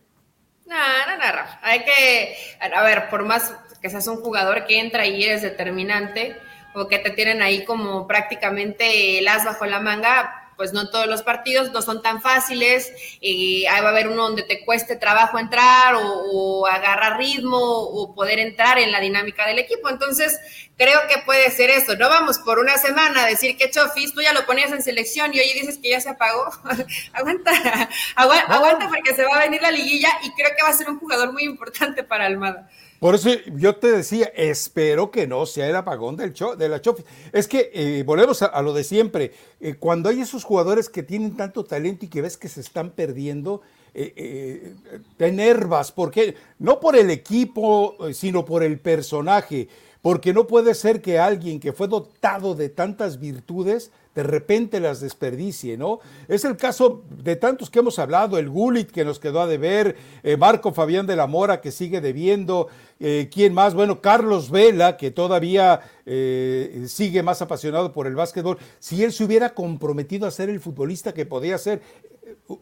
[0.66, 5.06] No, no, no, Hay que, a ver, por más que seas un jugador que entra
[5.06, 6.36] y es determinante,
[6.74, 11.08] o que te tienen ahí como prácticamente el as bajo la manga, pues no todos
[11.08, 14.96] los partidos no son tan fáciles, y ahí va a haber uno donde te cueste
[14.96, 19.90] trabajo entrar o, agarrar ritmo o poder entrar en la dinámica del equipo.
[19.90, 20.40] Entonces,
[20.78, 21.96] creo que puede ser eso.
[21.96, 25.34] No vamos por una semana a decir que Chofis, tú ya lo ponías en selección
[25.34, 26.50] y hoy dices que ya se apagó.
[27.14, 30.90] aguanta, aguanta porque se va a venir la liguilla y creo que va a ser
[30.90, 32.70] un jugador muy importante para Almada.
[33.06, 37.06] Por eso yo te decía, espero que no sea el apagón del de la Chofis.
[37.32, 39.32] Es que eh, volvemos a, lo de siempre.
[39.60, 42.90] Eh, cuando hay esos jugadores que tienen tanto talento y que ves que se están
[42.90, 43.62] perdiendo,
[43.94, 44.74] eh,
[45.18, 45.92] te enervas.
[45.92, 49.68] porque No por el equipo, sino por el personaje.
[50.02, 55.02] Porque no puede ser que alguien que fue dotado de tantas virtudes de repente las
[55.02, 56.00] desperdicie, ¿no?
[56.30, 59.98] Es el caso de tantos que hemos hablado, el Gulit que nos quedó a deber,
[60.24, 62.70] eh, Marco Fabián de la Mora que sigue debiendo,
[63.02, 63.74] eh, ¿quién más?
[63.74, 68.58] Bueno, Carlos Vela que todavía eh, sigue más apasionado por el básquetbol.
[68.80, 71.82] Si él se hubiera comprometido a ser el futbolista que podía ser,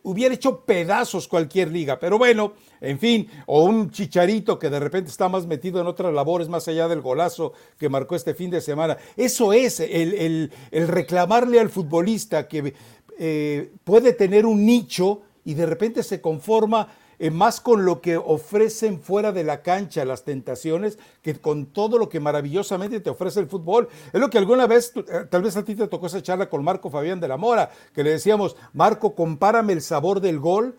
[0.04, 5.10] hubiera hecho pedazos cualquier liga, pero bueno, en fin, o un chicharito que de repente
[5.10, 8.62] está más metido en otras labores más allá del golazo que marcó este fin de
[8.62, 8.98] semana.
[9.16, 12.74] Eso es el, reclamarle al futbolista que
[13.20, 16.88] eh, puede tener un nicho y de repente se conforma
[17.32, 22.10] más con lo que ofrecen fuera de la cancha las tentaciones que con todo lo
[22.10, 23.88] que maravillosamente te ofrece el fútbol.
[24.12, 26.64] Es lo que alguna vez, eh, tal vez a ti te tocó esa charla con
[26.64, 30.78] Marco Fabián de la Mora, que le decíamos, Marco, compárame el sabor del gol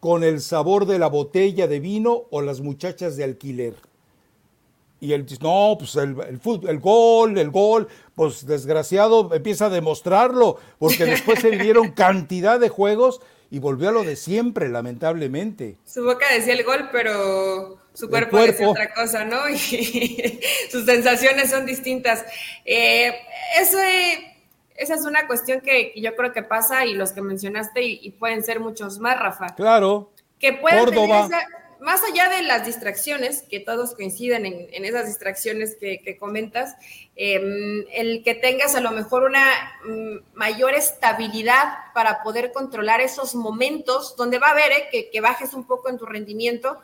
[0.00, 3.74] con el sabor de la botella de vino o las muchachas de alquiler.
[5.00, 9.70] Y él dice, no, pues el, el, el, gol, el gol, pues desgraciado empieza a
[9.70, 13.20] demostrarlo, porque después se vivieron cantidad de juegos
[13.52, 15.76] y volvió a lo de siempre, lamentablemente.
[15.84, 19.46] Su boca decía el gol, pero su cuerpo, decía otra cosa, ¿no?
[19.50, 22.24] Y sus sensaciones son distintas.
[22.64, 23.14] Eh,
[23.60, 23.76] eso,
[24.74, 28.42] esa es una cuestión que yo creo que pasa y los que mencionaste y, pueden
[28.42, 29.54] ser muchos más, Rafa.
[29.54, 30.10] Claro.
[30.38, 31.30] Que pueden Tener
[31.82, 36.76] más allá de las distracciones, que todos coinciden en, esas distracciones que, comentas,
[37.16, 39.44] em, el que tengas a lo mejor una
[39.84, 45.54] mm, mayor estabilidad para poder controlar esos momentos donde va a haber eh, que, bajes
[45.54, 46.78] un poco en tu rendimiento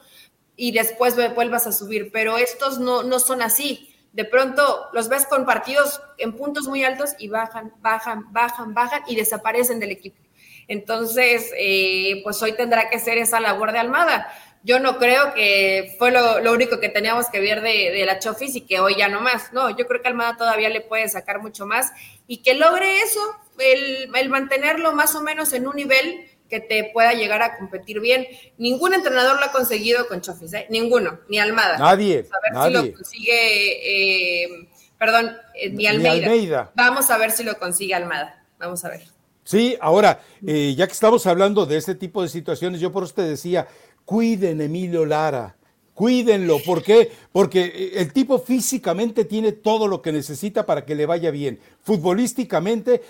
[0.56, 3.94] y después vuelvas a subir, pero estos no, no son así.
[4.12, 9.02] De pronto los ves con partidos en puntos muy altos y bajan, bajan, bajan, bajan
[9.06, 10.18] y desaparecen del equipo.
[10.66, 14.30] Entonces, eh, pues hoy tendrá que ser esa labor de Almada
[14.62, 18.60] yo no creo que fue lo, único que teníamos que ver de, la Chofis y
[18.62, 19.52] que hoy ya no más.
[19.52, 21.92] No, yo creo que Almada todavía le puede sacar mucho más
[22.26, 23.20] y que logre eso,
[23.58, 28.26] el, mantenerlo más o menos en un nivel que te pueda llegar a competir bien.
[28.56, 30.66] Ningún entrenador lo ha conseguido con Chofis, ¿eh?
[30.70, 31.78] ninguno, ni Almada.
[31.78, 32.26] Nadie.
[32.30, 34.68] Vamos a ver si lo consigue, eh,
[34.98, 36.72] perdón, eh, ni, Almeida.
[36.74, 38.44] Vamos a ver si lo consigue Almada.
[38.58, 39.18] Vamos a ver.
[39.48, 43.26] Sí, ahora, eh, ya que estamos hablando de este tipo de situaciones, yo por usted
[43.26, 43.66] decía,
[44.08, 45.54] cuiden Emilio Lara,
[45.92, 46.62] cuídenlo.
[46.64, 47.12] ¿Por qué?
[47.30, 51.60] Porque eh, el tipo físicamente tiene todo lo que necesita para que le vaya bien.
[51.82, 53.02] Futbolísticamente,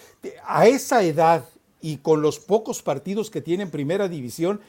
[0.44, 1.44] a esa edad
[1.80, 4.60] y con los pocos partidos que tiene en primera división,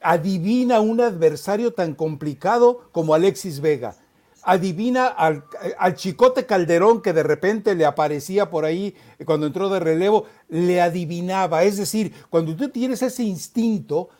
[0.00, 3.96] adivina un adversario tan complicado como Alexis Vega.
[4.44, 5.42] Adivina al,
[5.76, 10.80] al, Chicote Calderón que de repente le aparecía por ahí cuando entró de relevo, le
[10.80, 11.64] adivinaba.
[11.64, 14.10] Es decir, cuando tú tienes ese instinto,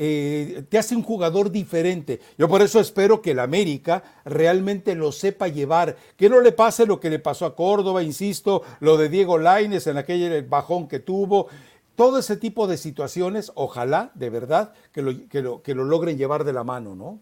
[0.00, 2.20] eh, te hace un jugador diferente.
[2.38, 6.86] Yo por eso espero que el América realmente lo sepa llevar, que no le pase
[6.86, 11.00] lo que le pasó a Córdoba, insisto, lo de Diego Laines en aquel bajón que
[11.00, 11.48] tuvo.
[11.96, 16.16] Todo ese tipo de situaciones, ojalá, de verdad, que lo, que lo, que lo logren
[16.16, 17.18] llevar de la mano, ¿no?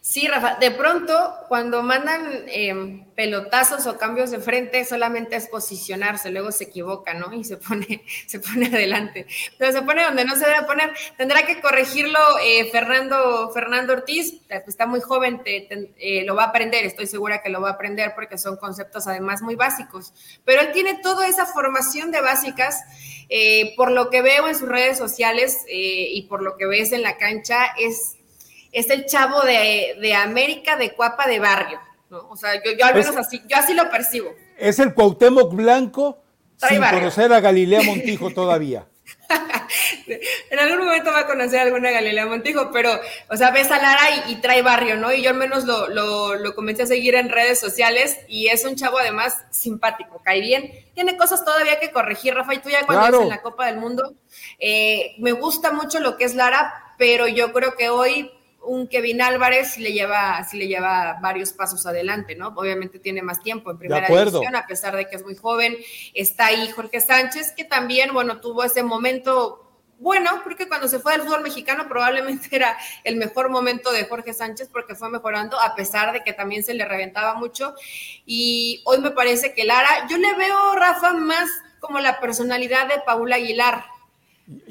[0.00, 6.30] Sí, Rafa, de pronto cuando mandan em, pelotazos o cambios de frente solamente es posicionarse,
[6.30, 7.32] luego se equivoca, ¿no?
[7.32, 9.26] Y se pone, se pone adelante.
[9.58, 10.92] Pero se pone donde no se debe poner.
[11.16, 16.48] Tendrá que corregirlo eh, Fernando, Fernando Ortiz, eh, está muy joven, eh, lo va a
[16.48, 20.12] aprender, estoy segura que lo va a aprender porque son conceptos además muy básicos.
[20.44, 22.82] Pero él tiene toda esa formación de básicas,
[23.76, 27.18] por lo que veo en sus redes sociales y por lo que ves en la
[27.18, 28.17] cancha, es
[28.78, 32.28] es el chavo de, América de Cuapa de Barrio, ¿no?
[32.28, 34.34] O sea, yo, al menos así, yo así lo percibo.
[34.56, 36.22] Es el Cuauhtémoc Blanco
[36.56, 38.86] sin conocer a Galilea Montijo todavía.
[40.50, 42.90] en algún momento va a conocer a alguna Galilea Montijo, pero,
[43.28, 45.12] o sea, ves a Lara y, trae barrio, ¿no?
[45.12, 48.76] Y yo al menos lo, lo, comencé a seguir en redes sociales y es un
[48.76, 50.72] chavo además simpático, cae bien.
[50.94, 54.14] Tiene cosas todavía que corregir, Rafa, y tú ya cuando en la Copa del Mundo.
[54.58, 58.30] Eh, me gusta mucho lo que es Lara, pero yo creo que hoy
[58.62, 62.48] un Kevin Álvarez si le lleva, si le lleva varios pasos adelante, ¿no?
[62.48, 65.76] Obviamente tiene más tiempo en primera división, a pesar de que es muy joven.
[66.14, 69.64] Está ahí Jorge Sánchez, que también, bueno, tuvo ese momento
[70.00, 74.32] bueno, porque cuando se fue del fútbol mexicano probablemente era el mejor momento de Jorge
[74.32, 77.74] Sánchez porque fue mejorando a pesar de que también se le reventaba mucho.
[78.24, 81.48] Y hoy me parece que Lara, yo le veo, Rafa, más
[81.80, 83.84] como la personalidad de Paula Aguilar.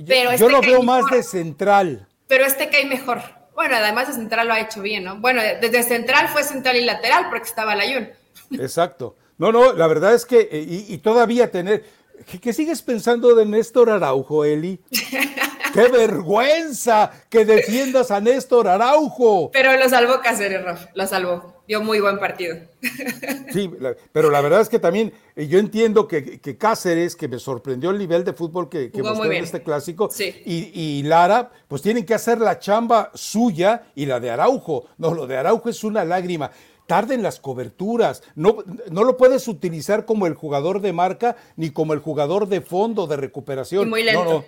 [0.08, 2.08] Pero yo este lo veo más de central.
[2.28, 3.37] Pero este cae mejor.
[3.58, 5.20] Bueno, además de central lo ha hecho bien, ¿no?
[5.20, 8.08] Bueno, desde central fue central y lateral porque estaba la Jun.
[8.52, 9.16] Exacto.
[9.40, 11.84] No, no, la verdad es que, eh, y, todavía tener,
[12.40, 14.80] ¿qué, sigues pensando de Néstor Araujo, Eli?
[15.78, 19.52] ¡Qué vergüenza que defiendas a Néstor Araujo!
[19.52, 22.58] Pero lo salvó Cáceres, Rafa, lo salvó dio muy buen partido.
[23.54, 23.72] Sí,
[24.12, 27.98] pero la verdad es que también eh, yo entiendo que, Cáceres, que me sorprendió el
[27.98, 30.10] nivel de fútbol que, que mostró en este clásico,
[30.46, 34.88] y, Lara, pues tienen que hacer la chamba suya y la de Araujo.
[34.98, 36.52] No, lo de Araujo es una lágrima.
[36.88, 38.58] Tarden las coberturas, no,
[38.92, 43.08] no lo puedes utilizar como el jugador de marca ni como el jugador de fondo
[43.08, 43.90] de recuperación.
[43.90, 44.46] muy lento.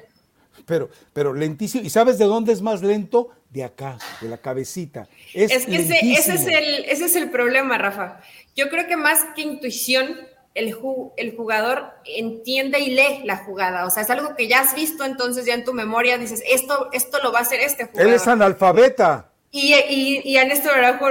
[0.66, 1.84] Pero, pero lentísimo.
[1.84, 3.30] ¿Y sabes de dónde es más lento?
[3.50, 5.08] De acá, de la cabecita.
[5.34, 8.22] Es, que ese, es el, ese es el problema, Rafa.
[8.56, 10.16] Yo creo que más que intuición,
[10.54, 10.76] el,
[11.18, 13.86] el jugador entiende y lee la jugada.
[13.88, 16.90] O sea, es algo que ya has visto, entonces ya en tu memoria dices, esto,
[16.92, 18.08] esto lo va a hacer este jugador.
[18.08, 19.32] Él es analfabeta.
[19.52, 21.08] Y, y, y a Néstor Araujo,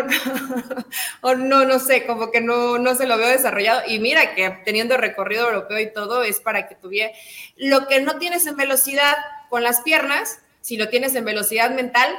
[1.23, 3.83] o no, no sé, como que no, no se lo veo desarrollado.
[3.89, 7.11] Y mira que teniendo recorrido europeo y todo, es para que tuviera.
[7.57, 9.17] Lo que no tienes en velocidad
[9.49, 12.15] con las piernas, si lo tienes en velocidad mental,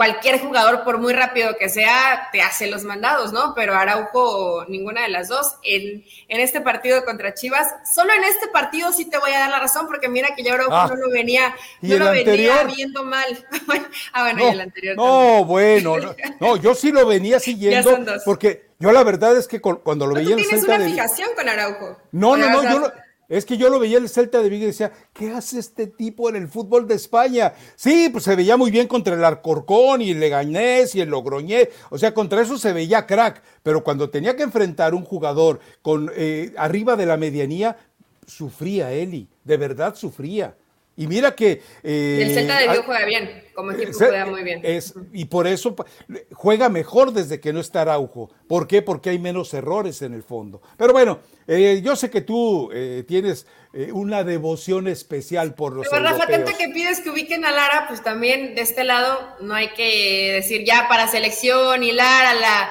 [0.00, 3.52] cualquier jugador, por muy rápido que sea, te hace los mandados, ¿no?
[3.54, 5.56] Pero Araujo, ninguna de las dos.
[5.62, 9.50] En, en este partido contra Chivas, solo en este partido sí te voy a dar
[9.50, 13.04] la razón, porque mira que ya Araujo ah, no lo venía, no lo venía viendo
[13.04, 13.46] mal.
[14.14, 14.96] ah, bueno, no, y el anterior.
[14.96, 15.96] No, bueno,
[16.40, 20.30] no, yo sí lo venía siguiendo, porque yo la verdad es que cuando lo veía
[20.30, 21.98] en tienes una fijación con Araujo.
[22.12, 22.92] No, no, no, yo lo
[23.30, 26.28] es que yo lo veía el Celta de Vigo y decía, ¿qué hace este tipo
[26.28, 27.54] en el fútbol de España?
[27.76, 31.70] Sí, pues se veía muy bien contra el Alcorcón y el Leganés y el Logroñé,
[31.90, 36.10] o sea, contra eso se veía crack, pero cuando tenía que enfrentar un jugador con
[36.16, 37.76] eh, arriba de la medianía,
[38.26, 40.56] sufría Eli, de verdad sufría.
[40.96, 41.62] Y mira que...
[41.82, 44.62] Eh, el Celta de Vigo juega bien, como equipo juega muy bien.
[45.12, 45.74] y por eso
[46.32, 48.30] juega mejor desde que no está Araujo.
[48.46, 48.82] ¿Por qué?
[48.82, 50.60] Porque hay menos errores en el fondo.
[50.76, 53.46] Pero bueno, eh, yo sé que tú eh, tienes
[53.92, 58.02] una devoción especial por los Pero Rafa, tanto que pides que ubiquen a Lara, pues
[58.02, 62.70] también de este lado no hay que decir ya para selección y Lara la,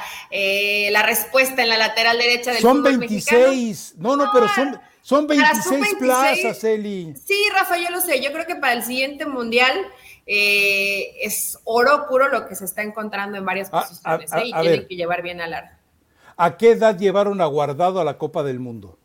[0.91, 5.95] la respuesta en la lateral derecha del Son 26, no, no, pero son son 26,
[5.99, 7.13] plazas, Eli.
[7.25, 8.21] Sí, Rafa, yo lo sé.
[8.21, 9.73] Yo creo que para el siguiente mundial
[10.25, 14.41] eh, es oro puro lo que se está encontrando en varias posiciones ¿eh?
[14.45, 15.75] y tienen que llevar bien al arco.
[16.37, 18.97] ¿A qué edad llevaron a Guardado a la Copa del Mundo?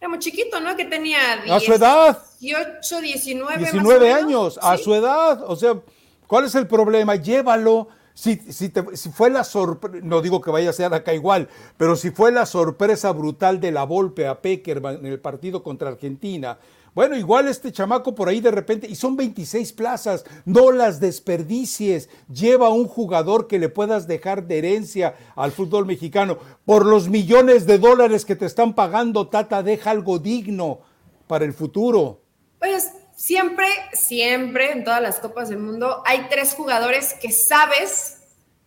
[0.00, 0.76] Era muy chiquito, ¿no?
[0.76, 1.18] Que tenía
[1.50, 2.18] a su edad.
[2.40, 3.58] 18, 19.
[3.58, 5.42] 19 años, a su edad.
[5.46, 5.78] O sea,
[6.26, 7.16] ¿cuál es el problema?
[7.16, 8.70] Llévalo si, si,
[9.10, 12.46] fue la sorpresa, no digo que vaya a ser acá igual, pero si fue la
[12.46, 16.58] sorpresa brutal de la Volpe a Peckerman en el partido contra Argentina,
[16.94, 22.08] bueno, igual este chamaco por ahí de repente, y son 26 plazas, no las desperdicies,
[22.32, 26.38] lleva un jugador que le puedas dejar de herencia al fútbol mexicano.
[26.64, 30.82] Por los millones de dólares que te están pagando, Tata, deja algo digno
[31.26, 32.20] para el futuro.
[32.60, 38.18] Pues siempre, siempre en todas las Copas del Mundo hay tres jugadores que sabes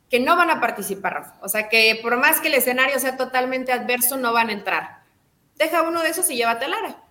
[0.10, 3.74] que no van a participar, O sea, que por más que el escenario sea totalmente
[3.74, 5.04] adverso, no van a entrar.
[5.56, 7.04] Deja uno de esos y llévate a Lara.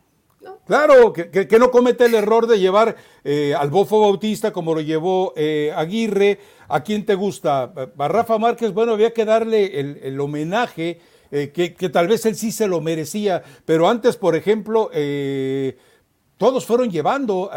[0.66, 5.32] Claro, que, no comete el error de llevar eh, al Bofo Bautista como lo llevó
[5.36, 6.38] eh, Aguirre.
[6.68, 7.72] ¿A quién te gusta?
[7.98, 12.50] A Rafa Márquez, bueno, había que darle el, homenaje, eh, que, tal vez él sí
[12.50, 14.90] se lo merecía, pero antes, por ejemplo,
[16.38, 17.50] todos fueron llevando,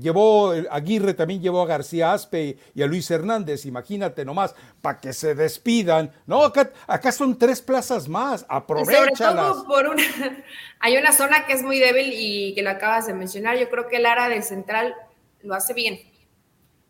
[0.00, 5.12] llevó Aguirre, también llevó a García Aspe y a Luis Hernández, imagínate nomás, para que
[5.12, 6.10] se despidan.
[6.26, 9.18] No, acá, acá son tres plazas más, aprovechalas.
[9.18, 10.02] Sobre todo por una,
[10.80, 13.86] hay una zona que es muy débil y que lo acabas de mencionar, yo creo
[13.86, 14.94] que el área de central
[15.42, 16.00] lo hace bien,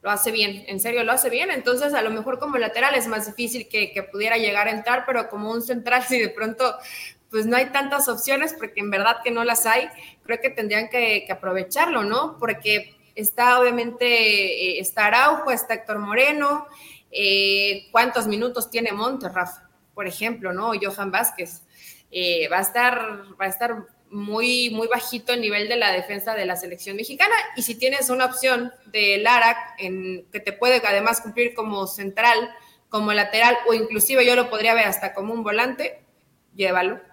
[0.02, 3.08] lo hace bien, en serio lo hace bien, entonces a lo mejor como lateral es
[3.08, 6.76] más difícil que, que pudiera llegar a entrar, pero como un central si de pronto
[7.30, 9.88] pues no hay tantas opciones porque en verdad que no las hay,
[10.24, 12.36] creo que tendrían que, aprovecharlo, ¿no?
[12.38, 16.66] Porque está obviamente, eh, está Araujo, está Héctor Moreno,
[17.10, 19.30] eh, ¿cuántos minutos tiene Montes,
[19.94, 20.72] Por ejemplo, ¿no?
[20.80, 21.62] Johan Vázquez.
[22.10, 26.34] Eh, va a estar, va a estar muy, muy bajito el nivel de la defensa
[26.34, 27.34] de la selección mexicana.
[27.56, 32.50] Y si tienes una opción de Lara en, que te puede además cumplir como central,
[32.88, 36.02] como lateral, o inclusive yo lo podría ver hasta como un volante,
[36.56, 37.09] llévalo.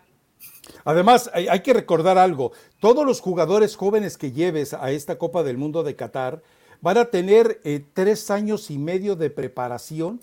[0.83, 5.57] Además, hay, que recordar algo, todos los jugadores jóvenes que lleves a esta Copa del
[5.57, 6.41] Mundo de Qatar
[6.81, 10.19] van a tener eh, tres años y medio de preparación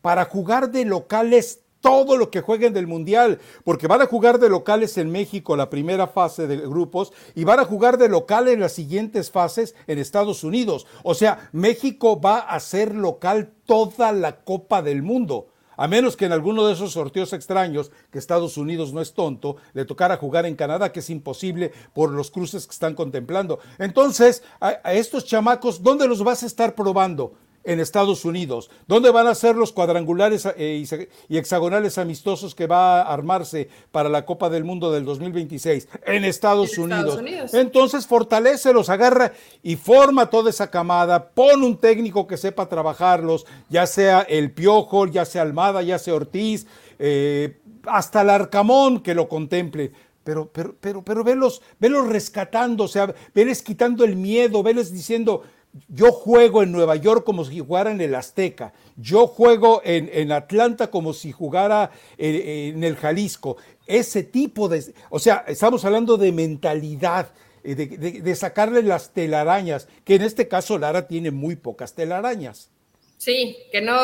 [0.00, 4.48] para jugar de locales todo lo que jueguen del Mundial, porque van a jugar de
[4.48, 8.58] locales en México la primera fase de grupos y van a jugar de local en
[8.58, 10.86] las siguientes fases en Estados Unidos.
[11.04, 15.48] O sea, México va a ser local toda la Copa del Mundo.
[15.76, 19.56] A menos que en alguno de esos sorteos extraños, que Estados Unidos no es tonto,
[19.74, 23.58] le tocara jugar en Canadá, que es imposible por los cruces que están contemplando.
[23.78, 27.34] Entonces, a, estos chamacos, ¿dónde los vas a estar probando?
[27.66, 28.70] En Estados Unidos.
[28.86, 30.84] ¿Dónde van a ser los cuadrangulares eh,
[31.28, 35.88] y hexagonales amistosos que va a armarse para la Copa del Mundo del 2026?
[36.06, 37.20] En Estados, Unidos.
[37.52, 43.46] Entonces fortalece, los agarra y forma toda esa camada, pon un técnico que sepa trabajarlos,
[43.68, 46.66] ya sea el Piojo, ya sea Almada, ya sea Ortiz,
[46.98, 49.92] eh, hasta el Arcamón que lo contemple
[50.26, 55.44] pero, pero, pero, pero velos, velos rescatando, o sea, veles quitando el miedo, veles diciendo,
[55.88, 60.88] yo juego en Nueva York como si jugara en el Azteca, yo juego en, Atlanta
[60.88, 63.56] como si jugara en, el Jalisco.
[63.86, 67.30] Ese tipo de, o sea, estamos hablando de mentalidad,
[67.62, 72.70] eh, de, sacarle las telarañas, que en este caso Lara tiene muy pocas telarañas.
[73.18, 73.96] Sí, que no,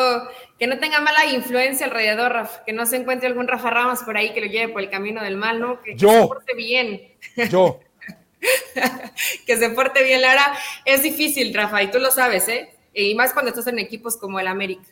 [0.57, 4.33] que no tenga mala influencia alrededor, que no se encuentre algún Rafa Ramos por ahí
[4.33, 5.81] que lo lleve por el camino del mal, ¿no?
[5.81, 7.13] Que, yo, que se porte bien.
[7.49, 7.79] Yo.
[9.45, 10.53] que se porte bien, Lara.
[10.85, 12.73] Es difícil, Rafa, y tú lo sabes, ¿eh?
[12.93, 14.87] Y más cuando estás en equipos como el América.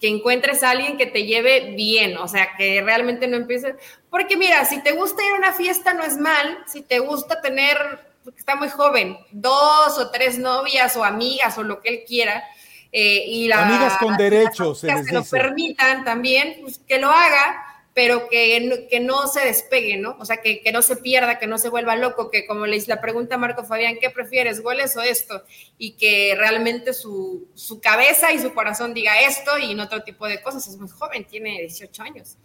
[0.00, 3.74] Que encuentres a alguien que te lleve bien, o sea, que realmente no empieces.
[4.10, 6.58] Porque mira, si te gusta ir a una fiesta, no es mal.
[6.66, 7.76] Si te gusta tener,
[8.24, 12.44] porque está muy joven, dos o tres novias o amigas o lo que él quiera,
[12.90, 17.67] eh, y la, amigas con derechos, se que lo permitan también, pues, que lo haga,
[17.98, 20.16] pero que, que no se despegue, ¿no?
[20.20, 22.76] O sea, que, que, no se pierda, que no se vuelva loco, que como le
[22.76, 25.42] hice la pregunta a Marco Fabián, ¿qué prefieres, goles o esto?
[25.78, 30.28] Y que realmente su, su cabeza y su corazón diga esto y no otro tipo
[30.28, 30.68] de cosas.
[30.68, 32.36] Es muy joven, tiene 18 años.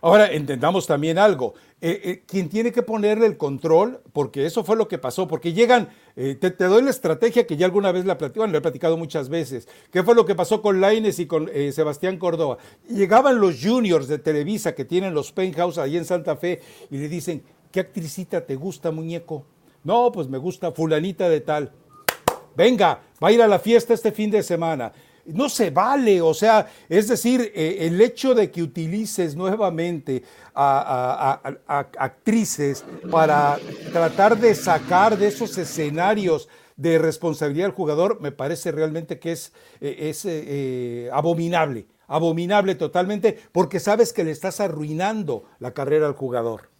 [0.00, 1.54] Ahora, entendamos también algo.
[1.80, 5.52] Eh, eh, quien tiene que ponerle el control, porque eso fue lo que pasó, porque
[5.52, 8.96] llegan, eh, te, doy la estrategia que ya alguna vez la platicado, lo he platicado
[8.96, 9.68] muchas veces.
[9.90, 12.58] ¿Qué fue lo que pasó con Laines y con Sebastián Córdoba?
[12.88, 16.60] Llegaban los juniors de Televisa que tienen los penthouse ahí en Santa Fe
[16.90, 17.42] y le dicen,
[17.72, 19.44] ¿qué actricita te gusta, muñeco?
[19.82, 21.72] No, pues me gusta fulanita de tal.
[22.56, 24.92] Venga, va a ir a la fiesta este fin de semana
[25.26, 30.22] no se vale, o sea, es decir, eh, el hecho de que utilices nuevamente
[30.54, 31.40] a,
[31.98, 33.58] actrices para
[33.92, 39.52] tratar de sacar de esos escenarios de responsabilidad al jugador, me parece realmente que es,
[39.80, 46.14] eh, es eh, abominable, abominable totalmente, porque sabes que le estás arruinando la carrera al
[46.14, 46.74] jugador.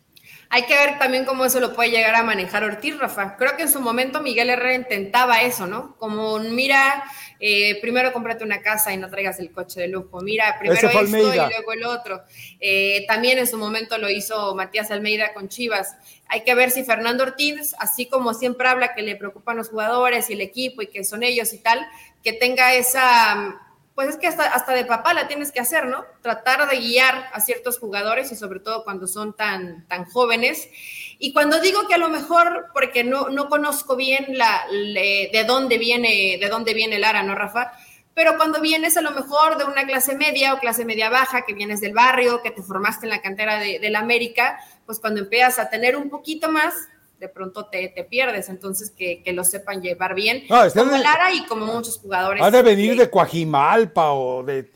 [0.50, 3.36] Hay que ver también cómo eso lo puede llegar a manejar Ortiz, Rafa.
[3.36, 5.96] Creo que en su momento Miguel Herrera intentaba eso, ¿no?
[5.96, 7.04] Como, mira,
[7.40, 10.20] eh, primero cómprate una casa y no traigas el coche de lujo.
[10.20, 12.22] Mira, primero esto y luego el otro.
[12.60, 15.96] Eh, también en su momento lo hizo Matías Almeida con Chivas.
[16.28, 20.30] Hay que ver si Fernando Ortiz, así como siempre habla que le preocupan los jugadores
[20.30, 21.86] y el equipo y que son ellos y tal,
[22.22, 23.60] que tenga esa
[23.94, 26.04] pues es que hasta, hasta de papá la tienes que hacer, ¿no?
[26.20, 30.68] Tratar de guiar a ciertos jugadores y sobre todo cuando son tan, tan jóvenes.
[31.18, 35.78] Y cuando digo que a lo mejor, porque no, no conozco bien la, de dónde
[35.78, 37.72] viene, de dónde viene Lara, ¿no, Rafa?
[38.14, 41.54] Pero cuando vienes a lo mejor de una clase media o clase media baja, que
[41.54, 45.20] vienes del barrio, que te formaste en la cantera de, de la América, pues cuando
[45.20, 46.74] empiezas a tener un poquito más,
[47.24, 48.48] de pronto te, pierdes.
[48.48, 50.44] Entonces, que, lo sepan llevar bien.
[50.46, 52.42] como Lara y como muchos jugadores.
[52.42, 54.70] Ha de venir de Coajimalpa o de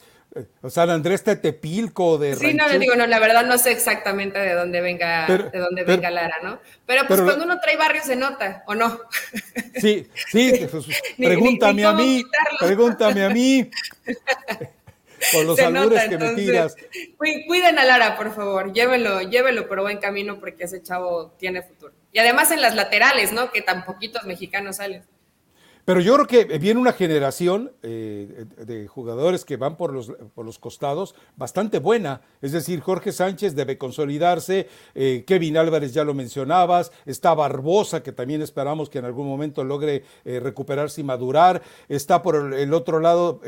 [0.63, 4.39] o San Andrés Tetepilco, de Sí, no le digo, no, la verdad no sé exactamente
[4.39, 6.61] de dónde venga, de dónde venga Lara, ¿no?
[6.87, 9.01] Pero pues cuando uno trae barrio se nota, ¿o no?
[9.81, 10.87] Sí, sí, pues,
[11.17, 12.25] pregúntame a mí,
[12.59, 13.71] pregúntame a mí.
[15.33, 16.75] Por los albures que me tiras.
[17.17, 21.93] Cuiden a Lara, por favor, llévelo, llévelo por buen camino porque ese chavo tiene futuro.
[22.13, 23.53] Y además en las laterales, ¿no?
[23.53, 25.05] Que tan poquitos mexicanos salen.
[25.89, 30.45] Pero yo creo que viene una generación eh, de jugadores que van por los, por
[30.45, 32.21] los costados bastante buena.
[32.43, 38.13] Es decir, Jorge Sánchez debe consolidarse, eh, Kevin Álvarez ya lo mencionabas, está Barbosa, que
[38.13, 41.63] también esperamos que en algún momento logre eh, recuperarse y madurar.
[41.89, 43.41] Está por el otro lado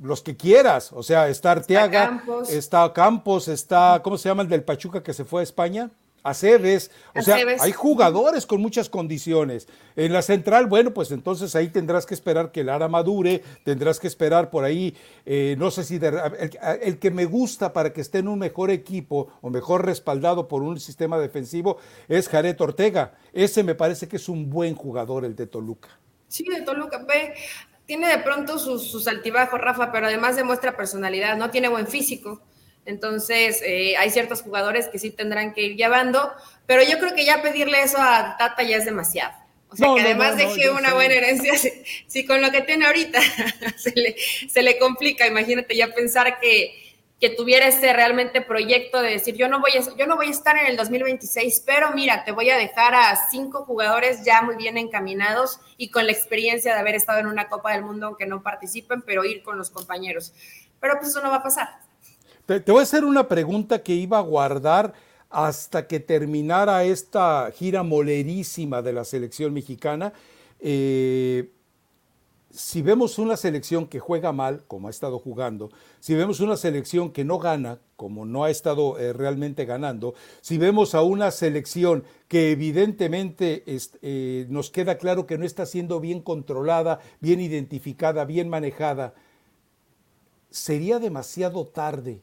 [0.00, 2.50] los que quieras, o sea, está Arteaga, está Campos.
[2.50, 5.90] está Campos, está, ¿cómo se llama el del Pachuca que se fue a España?
[6.22, 9.68] Aceves, o sea, hay jugadores con muchas condiciones.
[9.96, 14.06] En la central, bueno, pues entonces ahí tendrás que esperar que Lara madure, tendrás que
[14.06, 14.94] esperar por ahí,
[15.24, 15.98] eh, no sé si
[16.82, 20.62] el, que me gusta para que esté en un mejor equipo o mejor respaldado por
[20.62, 23.14] un sistema defensivo es Jared Ortega.
[23.32, 25.88] Ese me parece que es un buen jugador, el de Toluca.
[26.28, 26.98] Sí, de Toluca.
[26.98, 27.34] Ve,
[27.86, 32.42] tiene de pronto sus, sus altibajos, Rafa, pero además demuestra personalidad, no tiene buen físico.
[32.86, 36.32] Entonces, eh, hay ciertos jugadores que sí tendrán que ir llevando,
[36.66, 39.34] pero yo creo que ya pedirle eso a Tata ya es demasiado.
[39.68, 41.52] O sea, que además deje una buena herencia,
[42.06, 43.20] si, con lo que tiene ahorita
[43.76, 44.16] se, le,
[44.48, 49.46] se le complica, imagínate ya pensar que, que tuviera ese realmente proyecto de decir, yo
[49.46, 52.48] no, voy a, yo no voy a estar en el 2026, pero mira, te voy
[52.48, 56.94] a dejar a cinco jugadores ya muy bien encaminados y con la experiencia de haber
[56.94, 60.32] estado en una Copa del Mundo, aunque no participen, pero ir con los compañeros.
[60.80, 61.68] Pero pues eso no va a pasar.
[62.58, 64.92] Te, voy a hacer una pregunta que iba a guardar
[65.28, 70.12] hasta que terminara esta gira molerísima de la selección mexicana.
[70.58, 71.52] Eh,
[72.50, 75.70] si vemos una selección que juega mal, como ha estado jugando,
[76.00, 80.58] si vemos una selección que no gana, como no ha estado eh, realmente ganando, si
[80.58, 83.62] vemos a una selección que evidentemente
[84.02, 89.14] eh, nos queda claro que no está siendo bien controlada, bien identificada, bien manejada,
[90.50, 92.22] ¿sería demasiado tarde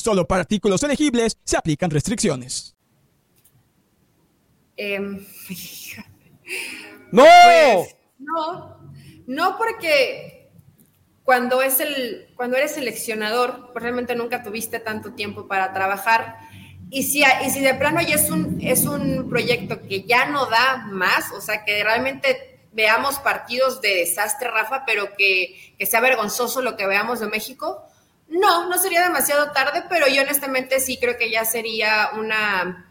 [0.00, 2.74] Solo para artículos elegibles se aplican restricciones.
[4.78, 5.26] Em,
[7.12, 7.22] ¡No!
[7.22, 8.80] Pues, no,
[9.26, 10.50] no porque
[11.22, 16.38] cuando, es el, cuando eres seleccionador, pues realmente nunca tuviste tanto tiempo para trabajar.
[16.88, 20.46] Y si, y si de plano ya es un, es un proyecto que ya no
[20.46, 26.00] da más, o sea, que realmente veamos partidos de desastre, Rafa, pero que, que sea
[26.00, 27.84] vergonzoso lo que veamos de México,
[28.30, 32.86] no, no sería demasiado tarde, pero yo honestamente sí creo que ya sería una,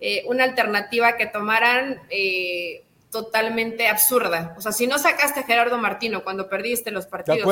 [0.00, 4.54] eh, una alternativa que tomaran eh, totalmente absurda.
[4.56, 7.46] O sea, si no sacaste a Gerardo Martino cuando perdiste los partidos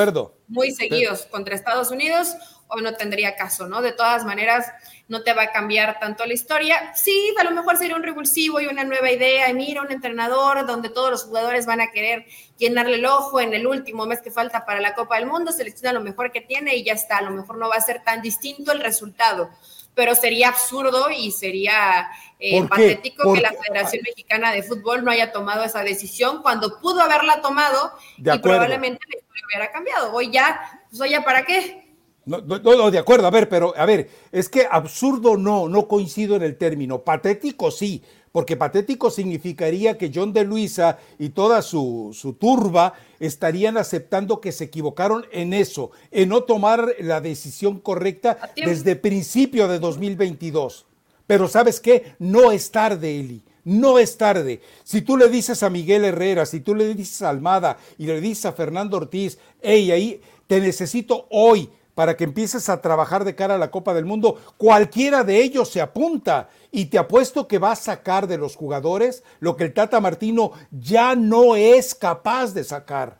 [0.46, 2.36] muy seguidos contra Estados Unidos,
[2.68, 3.80] o no tendría caso, ¿no?
[3.80, 4.66] De todas maneras,
[5.09, 6.92] no te va a cambiar tanto la historia.
[6.94, 9.50] Sí, a lo mejor sería un revulsivo y una nueva idea.
[9.50, 12.26] Y mira, un entrenador donde todos los jugadores van a querer
[12.59, 15.92] llenarle el ojo en el último mes que falta para la Copa del Mundo, selecciona
[15.92, 17.18] lo mejor que tiene y ya está.
[17.18, 19.50] A lo mejor no va a ser tan distinto el resultado
[19.98, 25.32] pero sería absurdo y sería eh, patético que la Federación Mexicana de Fútbol no haya
[25.32, 30.12] tomado esa decisión cuando pudo haberla tomado y probablemente la historia hubiera cambiado.
[30.14, 31.88] Hoy ya, pues ya, ¿para qué?
[32.29, 36.37] No, no, de acuerdo, a ver, pero a ver, es que absurdo no, no coincido
[36.37, 36.99] en el término.
[37.01, 38.03] Patético sí,
[38.33, 44.53] porque patético significaría que John de Luisa y toda su, su, turba estarían aceptando que
[44.53, 50.85] se equivocaron en eso, en no tomar la decisión correcta desde principio de 2022.
[51.26, 53.43] Pero sabes qué, no es tarde, Eli.
[53.64, 54.61] No es tarde.
[54.85, 58.20] Si tú le dices a Miguel Herrera, si tú le dices a Almada y le
[58.20, 61.68] dices a Fernando Ortiz, hey, ahí te necesito hoy,
[61.99, 65.68] para que empieces a trabajar de cara a la Copa del Mundo, cualquiera de ellos
[65.68, 69.74] se apunta y te apuesto que va a sacar de los jugadores lo que el
[69.74, 73.18] Tata Martino ya no es capaz de sacar.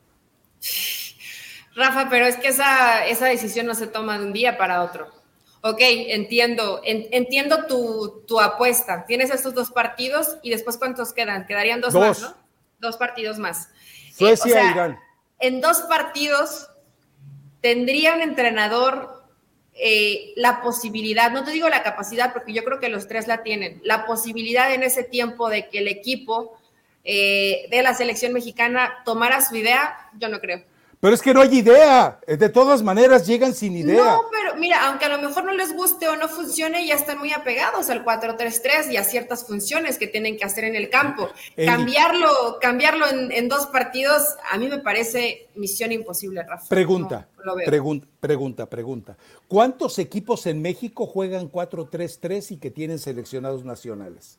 [1.75, 5.09] Rafa, pero es que esa, esa decisión no se toma de un día para otro.
[5.63, 9.07] Ok, entiendo, entiendo tu, apuesta.
[9.07, 11.47] Tienes estos dos partidos y después ¿cuántos quedan?
[11.47, 12.33] Quedarían dos, más, ¿no?
[12.79, 13.71] Dos partidos más.
[14.17, 14.99] Suecia e Irán.
[15.41, 16.69] En dos partidos
[17.61, 19.25] tendría un entrenador
[19.75, 23.43] eh, la posibilidad, no te digo la capacidad, porque yo creo que los tres la
[23.43, 26.59] tienen, la posibilidad en ese tiempo de que el equipo
[27.05, 30.63] eh, de la selección mexicana tomara su idea, yo no creo.
[31.01, 32.19] Pero es que no hay idea.
[32.27, 34.05] De todas maneras llegan sin idea.
[34.05, 37.19] No, pero mira, aunque a lo mejor no les guste o no funcione, ya están
[37.19, 41.29] muy apegados al 4-3-3 y a ciertas funciones que tienen que hacer en el campo.
[41.57, 46.67] cambiarlo cambiarlo en, dos partidos, a mí me parece misión imposible, Rafa.
[46.69, 47.29] Pregunta,
[47.65, 49.17] pregunta, pregunta, pregunta.
[49.47, 54.39] ¿Cuántos equipos en México juegan 4-3-3 y que tienen seleccionados nacionales?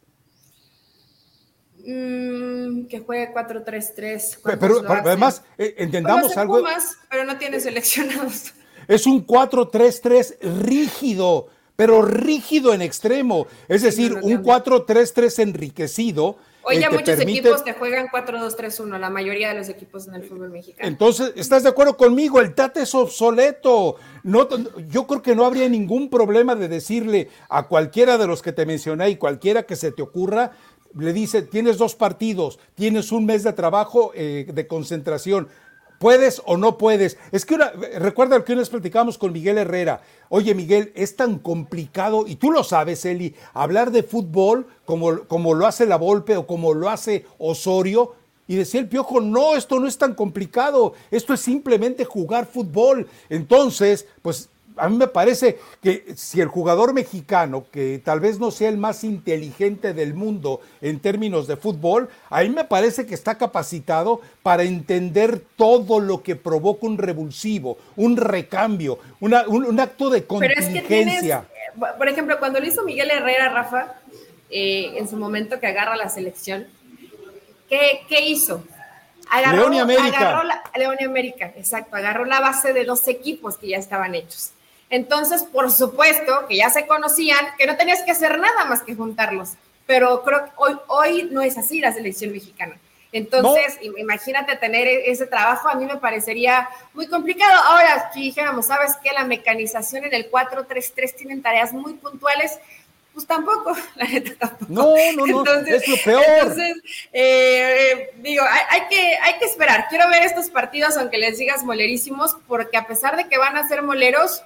[1.89, 4.39] Mm, que juegue 4-3-3.
[4.59, 6.63] Pero, además, eh, entendamos algo.
[7.09, 8.53] pero no tiene seleccionados.
[8.87, 13.45] Es un 4-3-3 rígido, pero rígido en extremo.
[13.67, 16.37] Es decir, un 4-3-3 enriquecido.
[16.63, 20.23] Hoy eh, ya muchos equipos te juegan 4-2-3-1, la mayoría de los equipos en el
[20.23, 20.87] fútbol mexicano.
[20.87, 22.39] Entonces, ¿estás de acuerdo conmigo?
[22.39, 23.95] El Tate es obsoleto.
[24.23, 24.47] No,
[24.87, 28.65] yo creo que no habría ningún problema de decirle a cualquiera de los que te
[28.65, 30.51] mencioné y cualquiera que se te ocurra,
[30.95, 35.47] le dice, tienes dos partidos, tienes un mes de trabajo eh, de concentración,
[35.99, 37.17] ¿puedes o no puedes?
[37.31, 37.57] Es que
[37.99, 42.51] recuerda que una vez platicamos con Miguel Herrera, oye Miguel, es tan complicado, y tú
[42.51, 46.89] lo sabes, Eli, hablar de fútbol como, como lo hace La Volpe o como lo
[46.89, 48.15] hace Osorio,
[48.49, 53.07] Y decía el Piojo, no, esto no es tan complicado, esto es simplemente jugar fútbol.
[53.29, 54.49] Entonces, pues
[54.79, 58.77] a mí me parece que si el jugador mexicano, que tal vez no sea el
[58.77, 64.21] más inteligente del mundo en términos de fútbol, a mí me parece que está capacitado
[64.43, 69.33] para entender todo lo que provoca un revulsivo, un recambio, un,
[69.79, 71.45] acto de contingencia.
[71.97, 73.95] por ejemplo, cuando lo hizo Miguel Herrera, Rafa,
[74.49, 76.67] eh, en su momento que agarra la selección,
[77.69, 78.63] ¿qué, hizo?
[79.29, 80.43] Agarró, León y América.
[80.75, 81.95] León y América, exacto.
[81.95, 84.53] Agarró la base de dos equipos que ya estaban hechos.
[84.89, 88.95] Entonces, por supuesto que ya se conocían, que no tenías que hacer nada más que
[88.95, 89.53] juntarlos.
[89.85, 92.77] Pero creo que hoy, hoy no es así la selección mexicana.
[93.11, 97.53] Entonces, imagínate tener e-, ese trabajo, a mí me parecería muy complicado.
[97.65, 99.11] Ahora, si dijéramos, ¿sabes qué?
[99.13, 102.59] La mecanización en el 4-3-3 tienen tareas muy puntuales,
[103.13, 104.71] pues tampoco, la neta tampoco.
[104.71, 106.23] No, no, no, es lo peor.
[106.23, 106.77] Entonces,
[107.11, 109.87] eh, digo, hay, que, hay que esperar.
[109.89, 113.67] Quiero ver estos partidos, aunque les digas molerísimos, porque a pesar de que van a
[113.67, 114.43] ser moleros,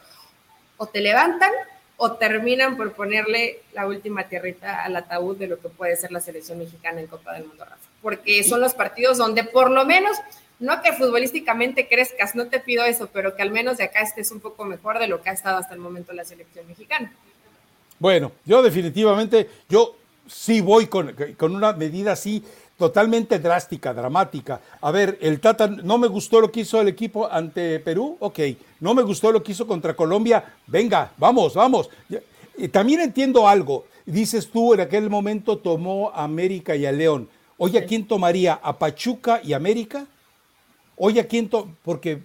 [0.84, 1.52] o te levantan
[1.96, 6.20] o terminan por ponerle la última tierrita al ataúd de lo que puede ser la
[6.20, 7.78] selección mexicana en Copa del Mundo, Rafa.
[8.02, 10.18] Porque son los partidos donde por lo menos,
[10.60, 14.32] no que futbolísticamente crezcas, no te pido eso, pero que al menos de acá estés
[14.32, 17.14] un poco mejor de lo que ha estado hasta el momento la selección mexicana.
[18.00, 19.96] Bueno, yo definitivamente, yo
[20.28, 22.44] sí voy con, con una medida así
[22.78, 24.60] totalmente drástica, dramática.
[24.82, 28.40] A ver, el Tata, no me gustó lo que hizo el equipo ante Perú, ok,
[28.80, 31.90] no me gustó lo que hizo contra Colombia, venga, vamos, vamos.
[32.72, 37.30] también entiendo algo, dices tú en aquel momento tomó a América y a León.
[37.58, 38.60] Oye, ¿a quién tomaría?
[38.62, 40.06] ¿A Pachuca y América?
[40.96, 42.20] Oye, ¿a quién to porque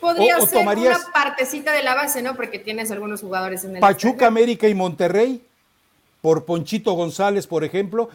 [0.00, 2.36] podría ser una partecita de la base, ¿no?
[2.36, 5.42] Porque tienes algunos jugadores en el Pachuca, América y Monterrey
[6.20, 8.10] por Ponchito González, por ejemplo.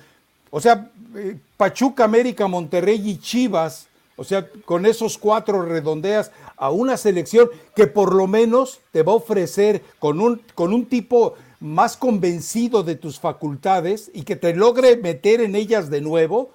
[0.55, 6.71] O sea, eh, Pachuca, América, Monterrey y Chivas, o sea, con esos cuatro redondeas a
[6.71, 11.35] una selección que por lo menos te va a ofrecer con un, con un tipo
[11.59, 16.51] más convencido de tus facultades y que te logre meter en ellas de nuevo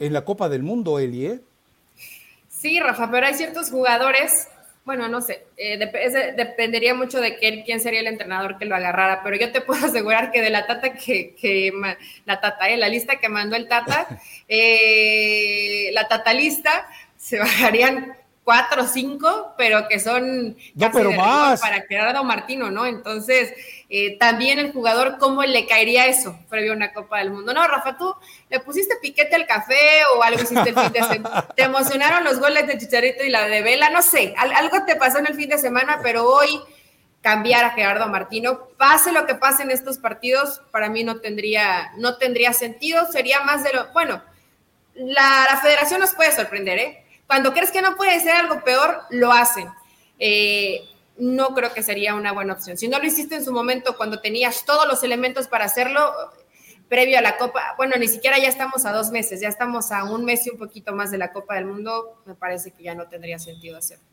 [0.00, 1.26] en la Copa del Mundo, Eli.
[1.26, 1.40] ¿eh?
[2.48, 4.48] Sí, Rafa, pero hay ciertos jugadores
[4.86, 5.78] bueno, no sé, eh,
[6.36, 10.30] dependería mucho de quién sería el entrenador que lo agarrara, pero yo te puedo asegurar
[10.30, 11.72] que de la tata que,
[12.24, 14.06] la tata, eh, la lista que mandó el tata,
[14.48, 18.15] eh, la tata lista, se bajarían
[18.46, 21.60] cuatro o cinco, pero que son no, pero más.
[21.60, 22.86] para Gerardo Martino, ¿no?
[22.86, 23.52] Entonces,
[23.90, 27.52] eh, también el jugador, ¿cómo le caería eso previo a una Copa del Mundo?
[27.52, 28.14] No, Rafa, tú
[28.48, 31.48] le pusiste piquete al café o algo hiciste el fin de semana.
[31.56, 35.18] Te emocionaron los goles de Chicharito y la de Vela, no sé, algo te pasó
[35.18, 36.60] en el fin de semana, pero hoy
[37.22, 41.90] cambiar a Gerardo Martino, pase lo que pase en estos partidos, para mí no tendría,
[41.96, 44.22] no tendría sentido, sería más de lo, bueno,
[44.94, 47.05] la, la federación nos puede sorprender, ¿eh?
[47.26, 49.68] Cuando crees que no puede ser algo peor, lo hacen.
[50.18, 50.80] Eh,
[51.18, 52.76] no creo que sería una buena opción.
[52.76, 56.00] Si no lo hiciste en su momento cuando tenías todos los elementos para hacerlo,
[56.88, 60.04] previo a la Copa, bueno, ni siquiera ya estamos a dos meses, ya estamos a
[60.04, 62.94] un mes y un poquito más de la Copa del Mundo, me parece que ya
[62.94, 64.04] no tendría sentido hacerlo.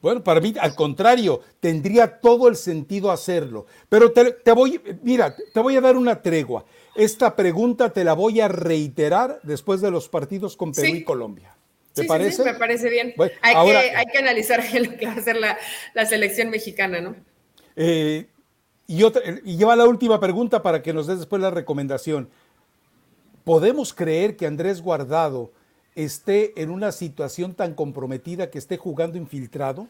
[0.00, 3.66] Bueno, para mí, al contrario, tendría todo el sentido hacerlo.
[3.88, 6.64] Pero te, voy, mira, te voy a dar una tregua.
[6.94, 11.53] Esta pregunta te la voy a reiterar después de los partidos con Perú y Colombia.
[11.94, 12.38] ¿Te parece?
[12.38, 13.14] Sí, me parece bien.
[13.40, 17.14] hay, que, hay, que, analizar lo que va a hacer la, selección mexicana, ¿no?
[17.76, 18.26] Eh,
[18.86, 22.28] y, otra, y lleva la última pregunta para que nos des después la recomendación.
[23.44, 25.52] ¿Podemos creer que Andrés Guardado
[25.94, 29.86] esté en una situación tan comprometida que esté jugando infiltrado?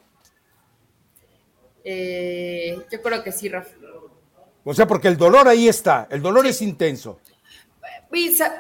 [1.84, 3.70] Eh, yo creo que sí, Rafa.
[4.64, 7.18] O sea, porque el dolor ahí está, el dolor es intenso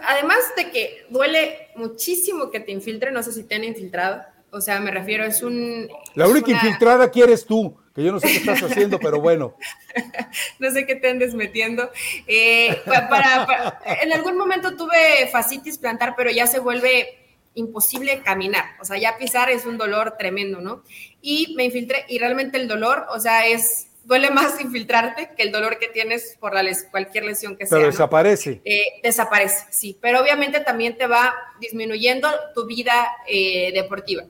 [0.02, 4.60] además de que duele muchísimo que te infiltren, no sé si te han infiltrado, o
[4.60, 5.88] sea, me refiero, es un...
[6.14, 9.56] La única infiltrada que eres tú, que yo no sé qué estás haciendo, pero bueno.
[10.58, 11.90] no sé qué te andes metiendo.
[12.26, 17.18] Eh, para, en algún momento tuve fascitis plantar, pero ya se vuelve
[17.54, 20.82] imposible caminar, o sea, ya pisar es un dolor tremendo, ¿no?
[21.22, 25.52] Y me infiltré y realmente el dolor, o sea, es duele más infiltrarte que el
[25.52, 27.78] dolor que tienes por la cualquier lesión que sea.
[27.78, 28.60] Pero desaparece.
[28.64, 34.24] Eh, desaparece, sí, pero obviamente también te va disminuyendo tu vida eh, deportiva.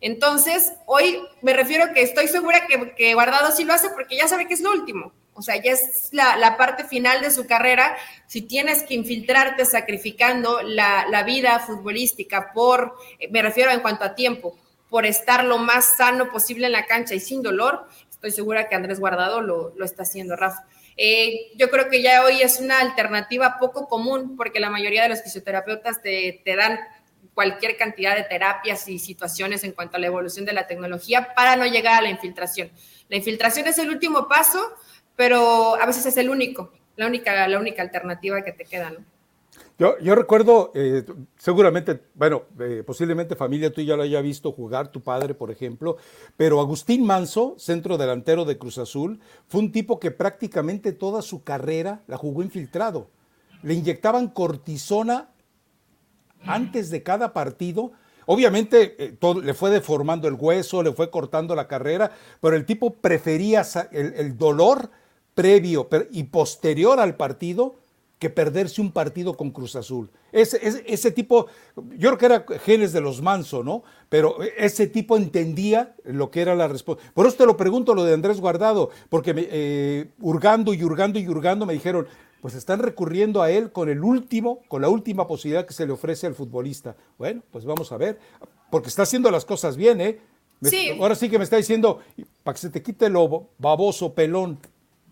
[0.00, 4.46] Entonces, hoy me refiero que estoy segura que, Guardado sí lo hace porque ya sabe
[4.46, 5.12] que es lo último.
[5.34, 7.96] O sea, ya es la, parte final de su carrera.
[8.26, 14.04] Si tienes que infiltrarte sacrificando la, la vida futbolística por, eh, me refiero en cuanto
[14.04, 14.56] a tiempo,
[14.88, 17.86] por estar lo más sano posible en la cancha y sin dolor,
[18.18, 20.66] estoy segura que Andrés Guardado lo, está haciendo, Rafa.
[20.96, 25.10] Eh, yo creo que ya hoy es una alternativa poco común porque la mayoría de
[25.10, 26.80] los fisioterapeutas te, dan
[27.32, 31.54] cualquier cantidad de terapias y situaciones en cuanto a la evolución de la tecnología para
[31.54, 32.72] no llegar a la infiltración.
[33.08, 34.74] La infiltración es el último paso,
[35.14, 39.04] pero a veces es el único, la única, la única alternativa que te queda, ¿no?
[39.78, 41.04] Yo, recuerdo, eh,
[41.36, 45.98] seguramente, bueno, eh, posiblemente familia tú lo haya visto jugar, tu padre, por ejemplo,
[46.36, 51.44] pero Agustín Manso, centro delantero de Cruz Azul, fue un tipo que prácticamente toda su
[51.44, 53.08] carrera la jugó infiltrado.
[53.62, 55.30] Le inyectaban cortisona
[56.44, 57.92] antes de cada partido.
[58.26, 62.10] Obviamente eh, le fue deformando el hueso, le fue cortando la carrera,
[62.40, 63.62] pero el tipo prefería
[63.92, 64.90] el dolor
[65.36, 67.76] previo y posterior al partido
[68.18, 70.10] que perderse un partido con Cruz Azul.
[70.32, 71.46] Ese, ese, tipo,
[71.96, 73.84] yo creo que era genes de los Manso, ¿no?
[74.08, 77.04] Pero ese tipo entendía lo que era la respuesta.
[77.14, 81.18] Por eso te lo pregunto lo de Andrés Guardado, porque me, eh, hurgando y hurgando
[81.18, 82.08] y hurgando me dijeron,
[82.40, 85.92] pues están recurriendo a él con el último, con la última posibilidad que se le
[85.92, 86.96] ofrece al futbolista.
[87.18, 88.18] Bueno, pues vamos a ver,
[88.70, 90.20] porque está haciendo las cosas bien, ¿eh?
[90.62, 90.90] sí.
[91.00, 92.00] Ahora sí que me está diciendo,
[92.42, 94.58] para que se te quite lo baboso, pelón.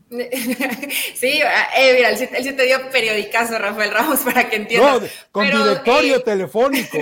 [1.15, 1.41] Sí,
[1.77, 5.03] eh, mira, él, sí te dio periodicazo, Rafael Ramos, para que entiendas.
[5.03, 6.99] No, con directorio eh, telefónico.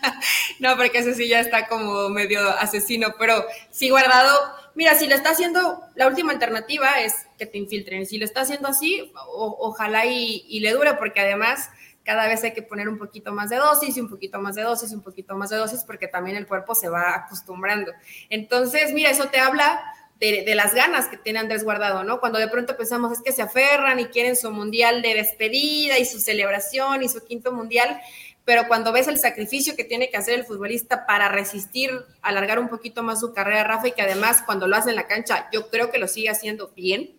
[0.60, 4.38] no, porque ese sí ya está como medio asesino, pero sí guardado.
[4.74, 8.06] Mira, si lo está haciendo, la última alternativa es que te infiltren.
[8.06, 11.70] Si lo está haciendo así, ojalá y, y le dure, porque además
[12.04, 14.62] cada vez hay que poner un poquito más de dosis y un poquito más de
[14.62, 17.92] dosis y un poquito más de dosis, porque también el cuerpo se va acostumbrando.
[18.30, 19.82] Entonces, mira, eso te habla
[20.20, 22.18] de, las ganas que tiene Andrés Guardado, ¿no?
[22.18, 26.04] Cuando de pronto pensamos es que se aferran y quieren su mundial de despedida y
[26.04, 28.00] su celebración y su quinto mundial,
[28.44, 31.90] pero cuando ves el sacrificio que tiene que hacer el futbolista para resistir,
[32.20, 35.06] alargar un poquito más su carrera, Rafa, y que además cuando lo hace en la
[35.06, 37.10] cancha, yo creo que lo sigue haciendo bien,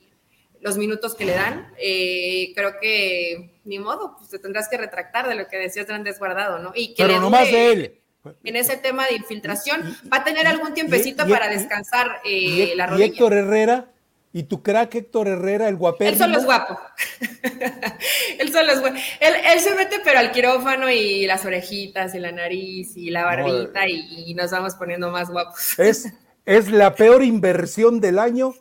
[0.60, 5.30] los minutos que le dan, eh, creo que ni modo, pues te tendrás que retractar
[5.30, 6.74] de lo que decías Andrés Guardado, ¿no?
[6.76, 7.99] Y que pero no más de él
[8.44, 9.82] en ese tema de infiltración.
[10.12, 13.06] Va a tener algún tiempecito para descansar eh, la rodilla.
[13.06, 13.92] ¿Y Héctor Herrera?
[14.32, 16.12] ¿Y tu crack Héctor Herrera, el guapero?
[16.12, 16.80] Él solo es guapo.
[18.40, 18.96] él solo es guapo.
[19.20, 23.88] Él, se mete pero al quirófano y las orejitas y la nariz y la barbita
[23.88, 25.80] y, nos vamos poniendo más guapos.
[25.80, 26.14] es,
[26.46, 28.54] es la peor inversión del año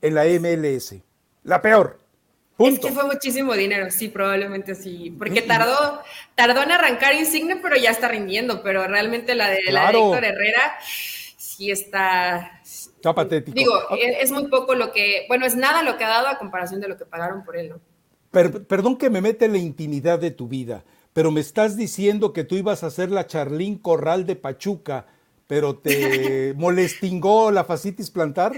[0.00, 0.94] en la MLS.
[1.42, 1.99] La peor.
[2.68, 5.14] Es que fue muchísimo dinero, sí, probablemente sí.
[5.18, 6.00] Porque tardó,
[6.34, 8.62] tardó en arrancar Insigne, pero ya está rindiendo.
[8.62, 12.60] Pero realmente la de, la Héctor Herrera sí está.
[12.62, 13.56] Está patético.
[13.56, 13.96] Digo, ah.
[13.98, 15.24] es, muy poco lo que.
[15.28, 17.70] Bueno, es nada lo que ha dado a comparación de lo que pagaron por él,
[17.70, 17.80] ¿no?
[18.30, 22.44] perdón que me mete en la intimidad de tu vida, pero me estás diciendo que
[22.44, 25.06] tú ibas a ser la Charlín Corral de Pachuca
[25.50, 28.52] pero te molestingó la fascitis plantar?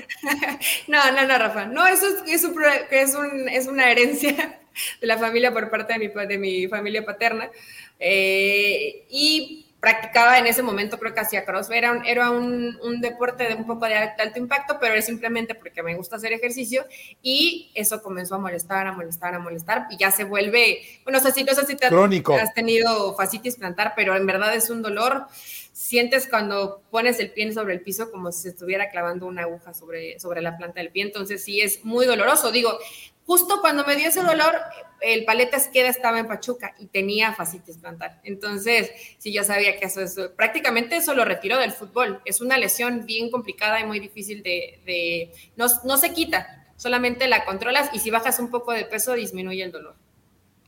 [0.89, 1.65] No, no, no, Rafa.
[1.65, 2.45] No, eso es,
[2.91, 4.61] es, un, es, una herencia
[5.01, 7.51] de la familia por parte de mi, de mi familia paterna.
[7.99, 11.71] Eh, y practicaba en ese momento, creo que hacía cross.
[11.71, 15.55] Era, un, era un, un, deporte de un poco de alto impacto, pero es simplemente
[15.55, 16.85] porque me gusta hacer ejercicio
[17.23, 21.25] y eso comenzó a molestar, a molestar, a molestar y ya se vuelve, bueno, no
[21.25, 24.83] sé si, no sé si te has tenido fascitis plantar, pero en verdad es un
[24.83, 25.27] dolor.
[25.73, 29.73] Sientes cuando pones el pie sobre el piso como si se estuviera clavando una aguja
[29.73, 32.53] sobre, sobre la planta del pie, entonces sí es muy doloroso.
[32.53, 32.79] Digo,
[33.25, 34.55] justo cuando me dio ese dolor,
[35.01, 38.21] el paleta queda estaba en Pachuca y tenía fascitis plantar.
[38.25, 42.21] Entonces, sí, yo sabía que eso es, prácticamente eso lo retiró del fútbol.
[42.25, 47.45] Es una lesión bien complicada y muy difícil de, no, no, se quita, solamente la
[47.45, 49.95] controlas y si bajas un poco de peso disminuye el dolor.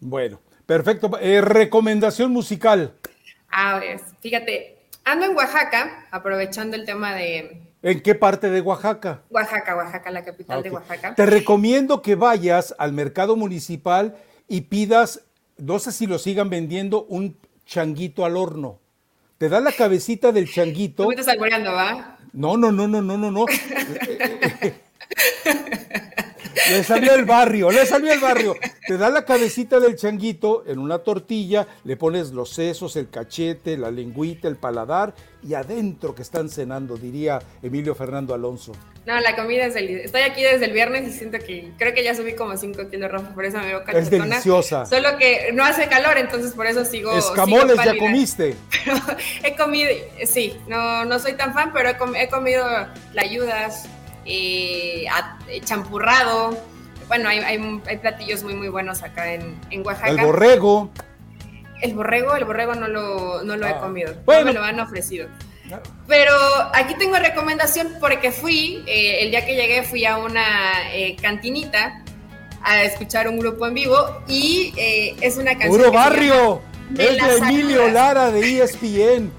[0.00, 1.11] Bueno, perfecto.
[1.20, 2.94] Eh, recomendación musical.
[3.50, 3.80] Ah,
[4.20, 4.74] fíjate,
[5.05, 9.20] ando en Oaxaca, aprovechando el tema de, ¿En qué parte de Oaxaca?
[9.28, 11.14] Oaxaca, Oaxaca, la capital de Oaxaca.
[11.14, 14.16] Te recomiendo que vayas al mercado municipal
[14.48, 15.20] y pidas,
[15.59, 17.36] no sé si lo sigan vendiendo, un
[17.66, 18.80] changuito al horno.
[19.36, 21.02] Te da la cabecita del changuito.
[21.02, 22.18] ¿Tú me estás va?
[22.32, 23.44] No, no, no, no, no, no, no.
[26.70, 28.55] Le salió el barrio, le salió el barrio.
[28.86, 33.76] Te da la cabecita del changuito en una tortilla, le pones los sesos, el cachete,
[33.76, 38.72] la lengüita, el paladar y adentro que están cenando, diría Emilio Fernando Alonso.
[39.07, 40.05] No, la comida es deliciosa.
[40.07, 43.11] Estoy aquí desde el viernes y siento que creo que ya subí como 5 kilos,
[43.11, 44.02] Rafa, por eso me veo cachetona.
[44.02, 44.86] Es deliciosa.
[44.86, 47.16] Solo que no hace calor, entonces por eso sigo.
[47.16, 48.55] Escamoles ya comiste.
[49.42, 49.90] he comido,
[50.24, 52.64] sí, no, no soy tan fan, pero he, comido
[53.12, 53.86] la ayudas,
[54.25, 55.07] eh,
[55.64, 56.59] champurrado.
[57.09, 60.11] Bueno, hay, hay, platillos muy, muy buenos acá en, en, Oaxaca.
[60.11, 60.91] El borrego.
[61.83, 63.79] El borrego, el borrego no lo, no lo he ah.
[63.79, 64.14] comido.
[64.25, 64.41] Bueno.
[64.41, 65.29] No me lo han ofrecido.
[66.07, 66.33] Pero
[66.72, 72.03] aquí tengo recomendación porque fui, eh, el día que llegué fui a una eh, cantinita
[72.62, 74.72] a escuchar un grupo en vivo y
[75.20, 75.72] es una canción.
[75.72, 76.62] ¡Puro barrio!
[76.99, 79.33] es de Emilio Lara de ESPN.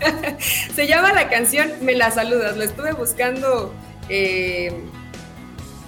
[0.74, 2.56] Se llama la canción Me la saludas.
[2.56, 3.72] Lo estuve buscando
[4.12, 4.70] eh,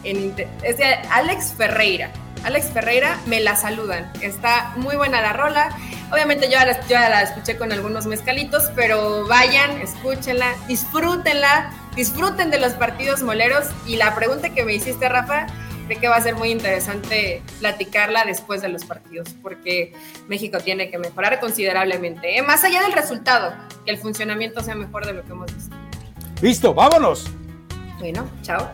[0.02, 2.10] es de Alex Ferreira.
[2.42, 4.10] Alex Ferreira, me la saludan.
[4.20, 5.76] Está muy buena la rola.
[6.10, 6.58] Obviamente yo
[6.90, 13.66] la escuché con algunos mezcalitos, pero vayan, escúchenla, disfrútenla, disfruten de los partidos moleros.
[13.86, 15.46] Y la pregunta que me hiciste, Rafa,
[15.86, 19.94] creo que va a ser muy interesante platicarla después de los partidos, porque
[20.28, 22.42] México tiene que mejorar considerablemente, ¿eh?
[22.42, 23.54] más allá del resultado,
[23.84, 25.76] que el funcionamiento sea mejor de lo que hemos visto.
[26.42, 27.30] Listo, vámonos.
[27.98, 28.68] Bueno, chao.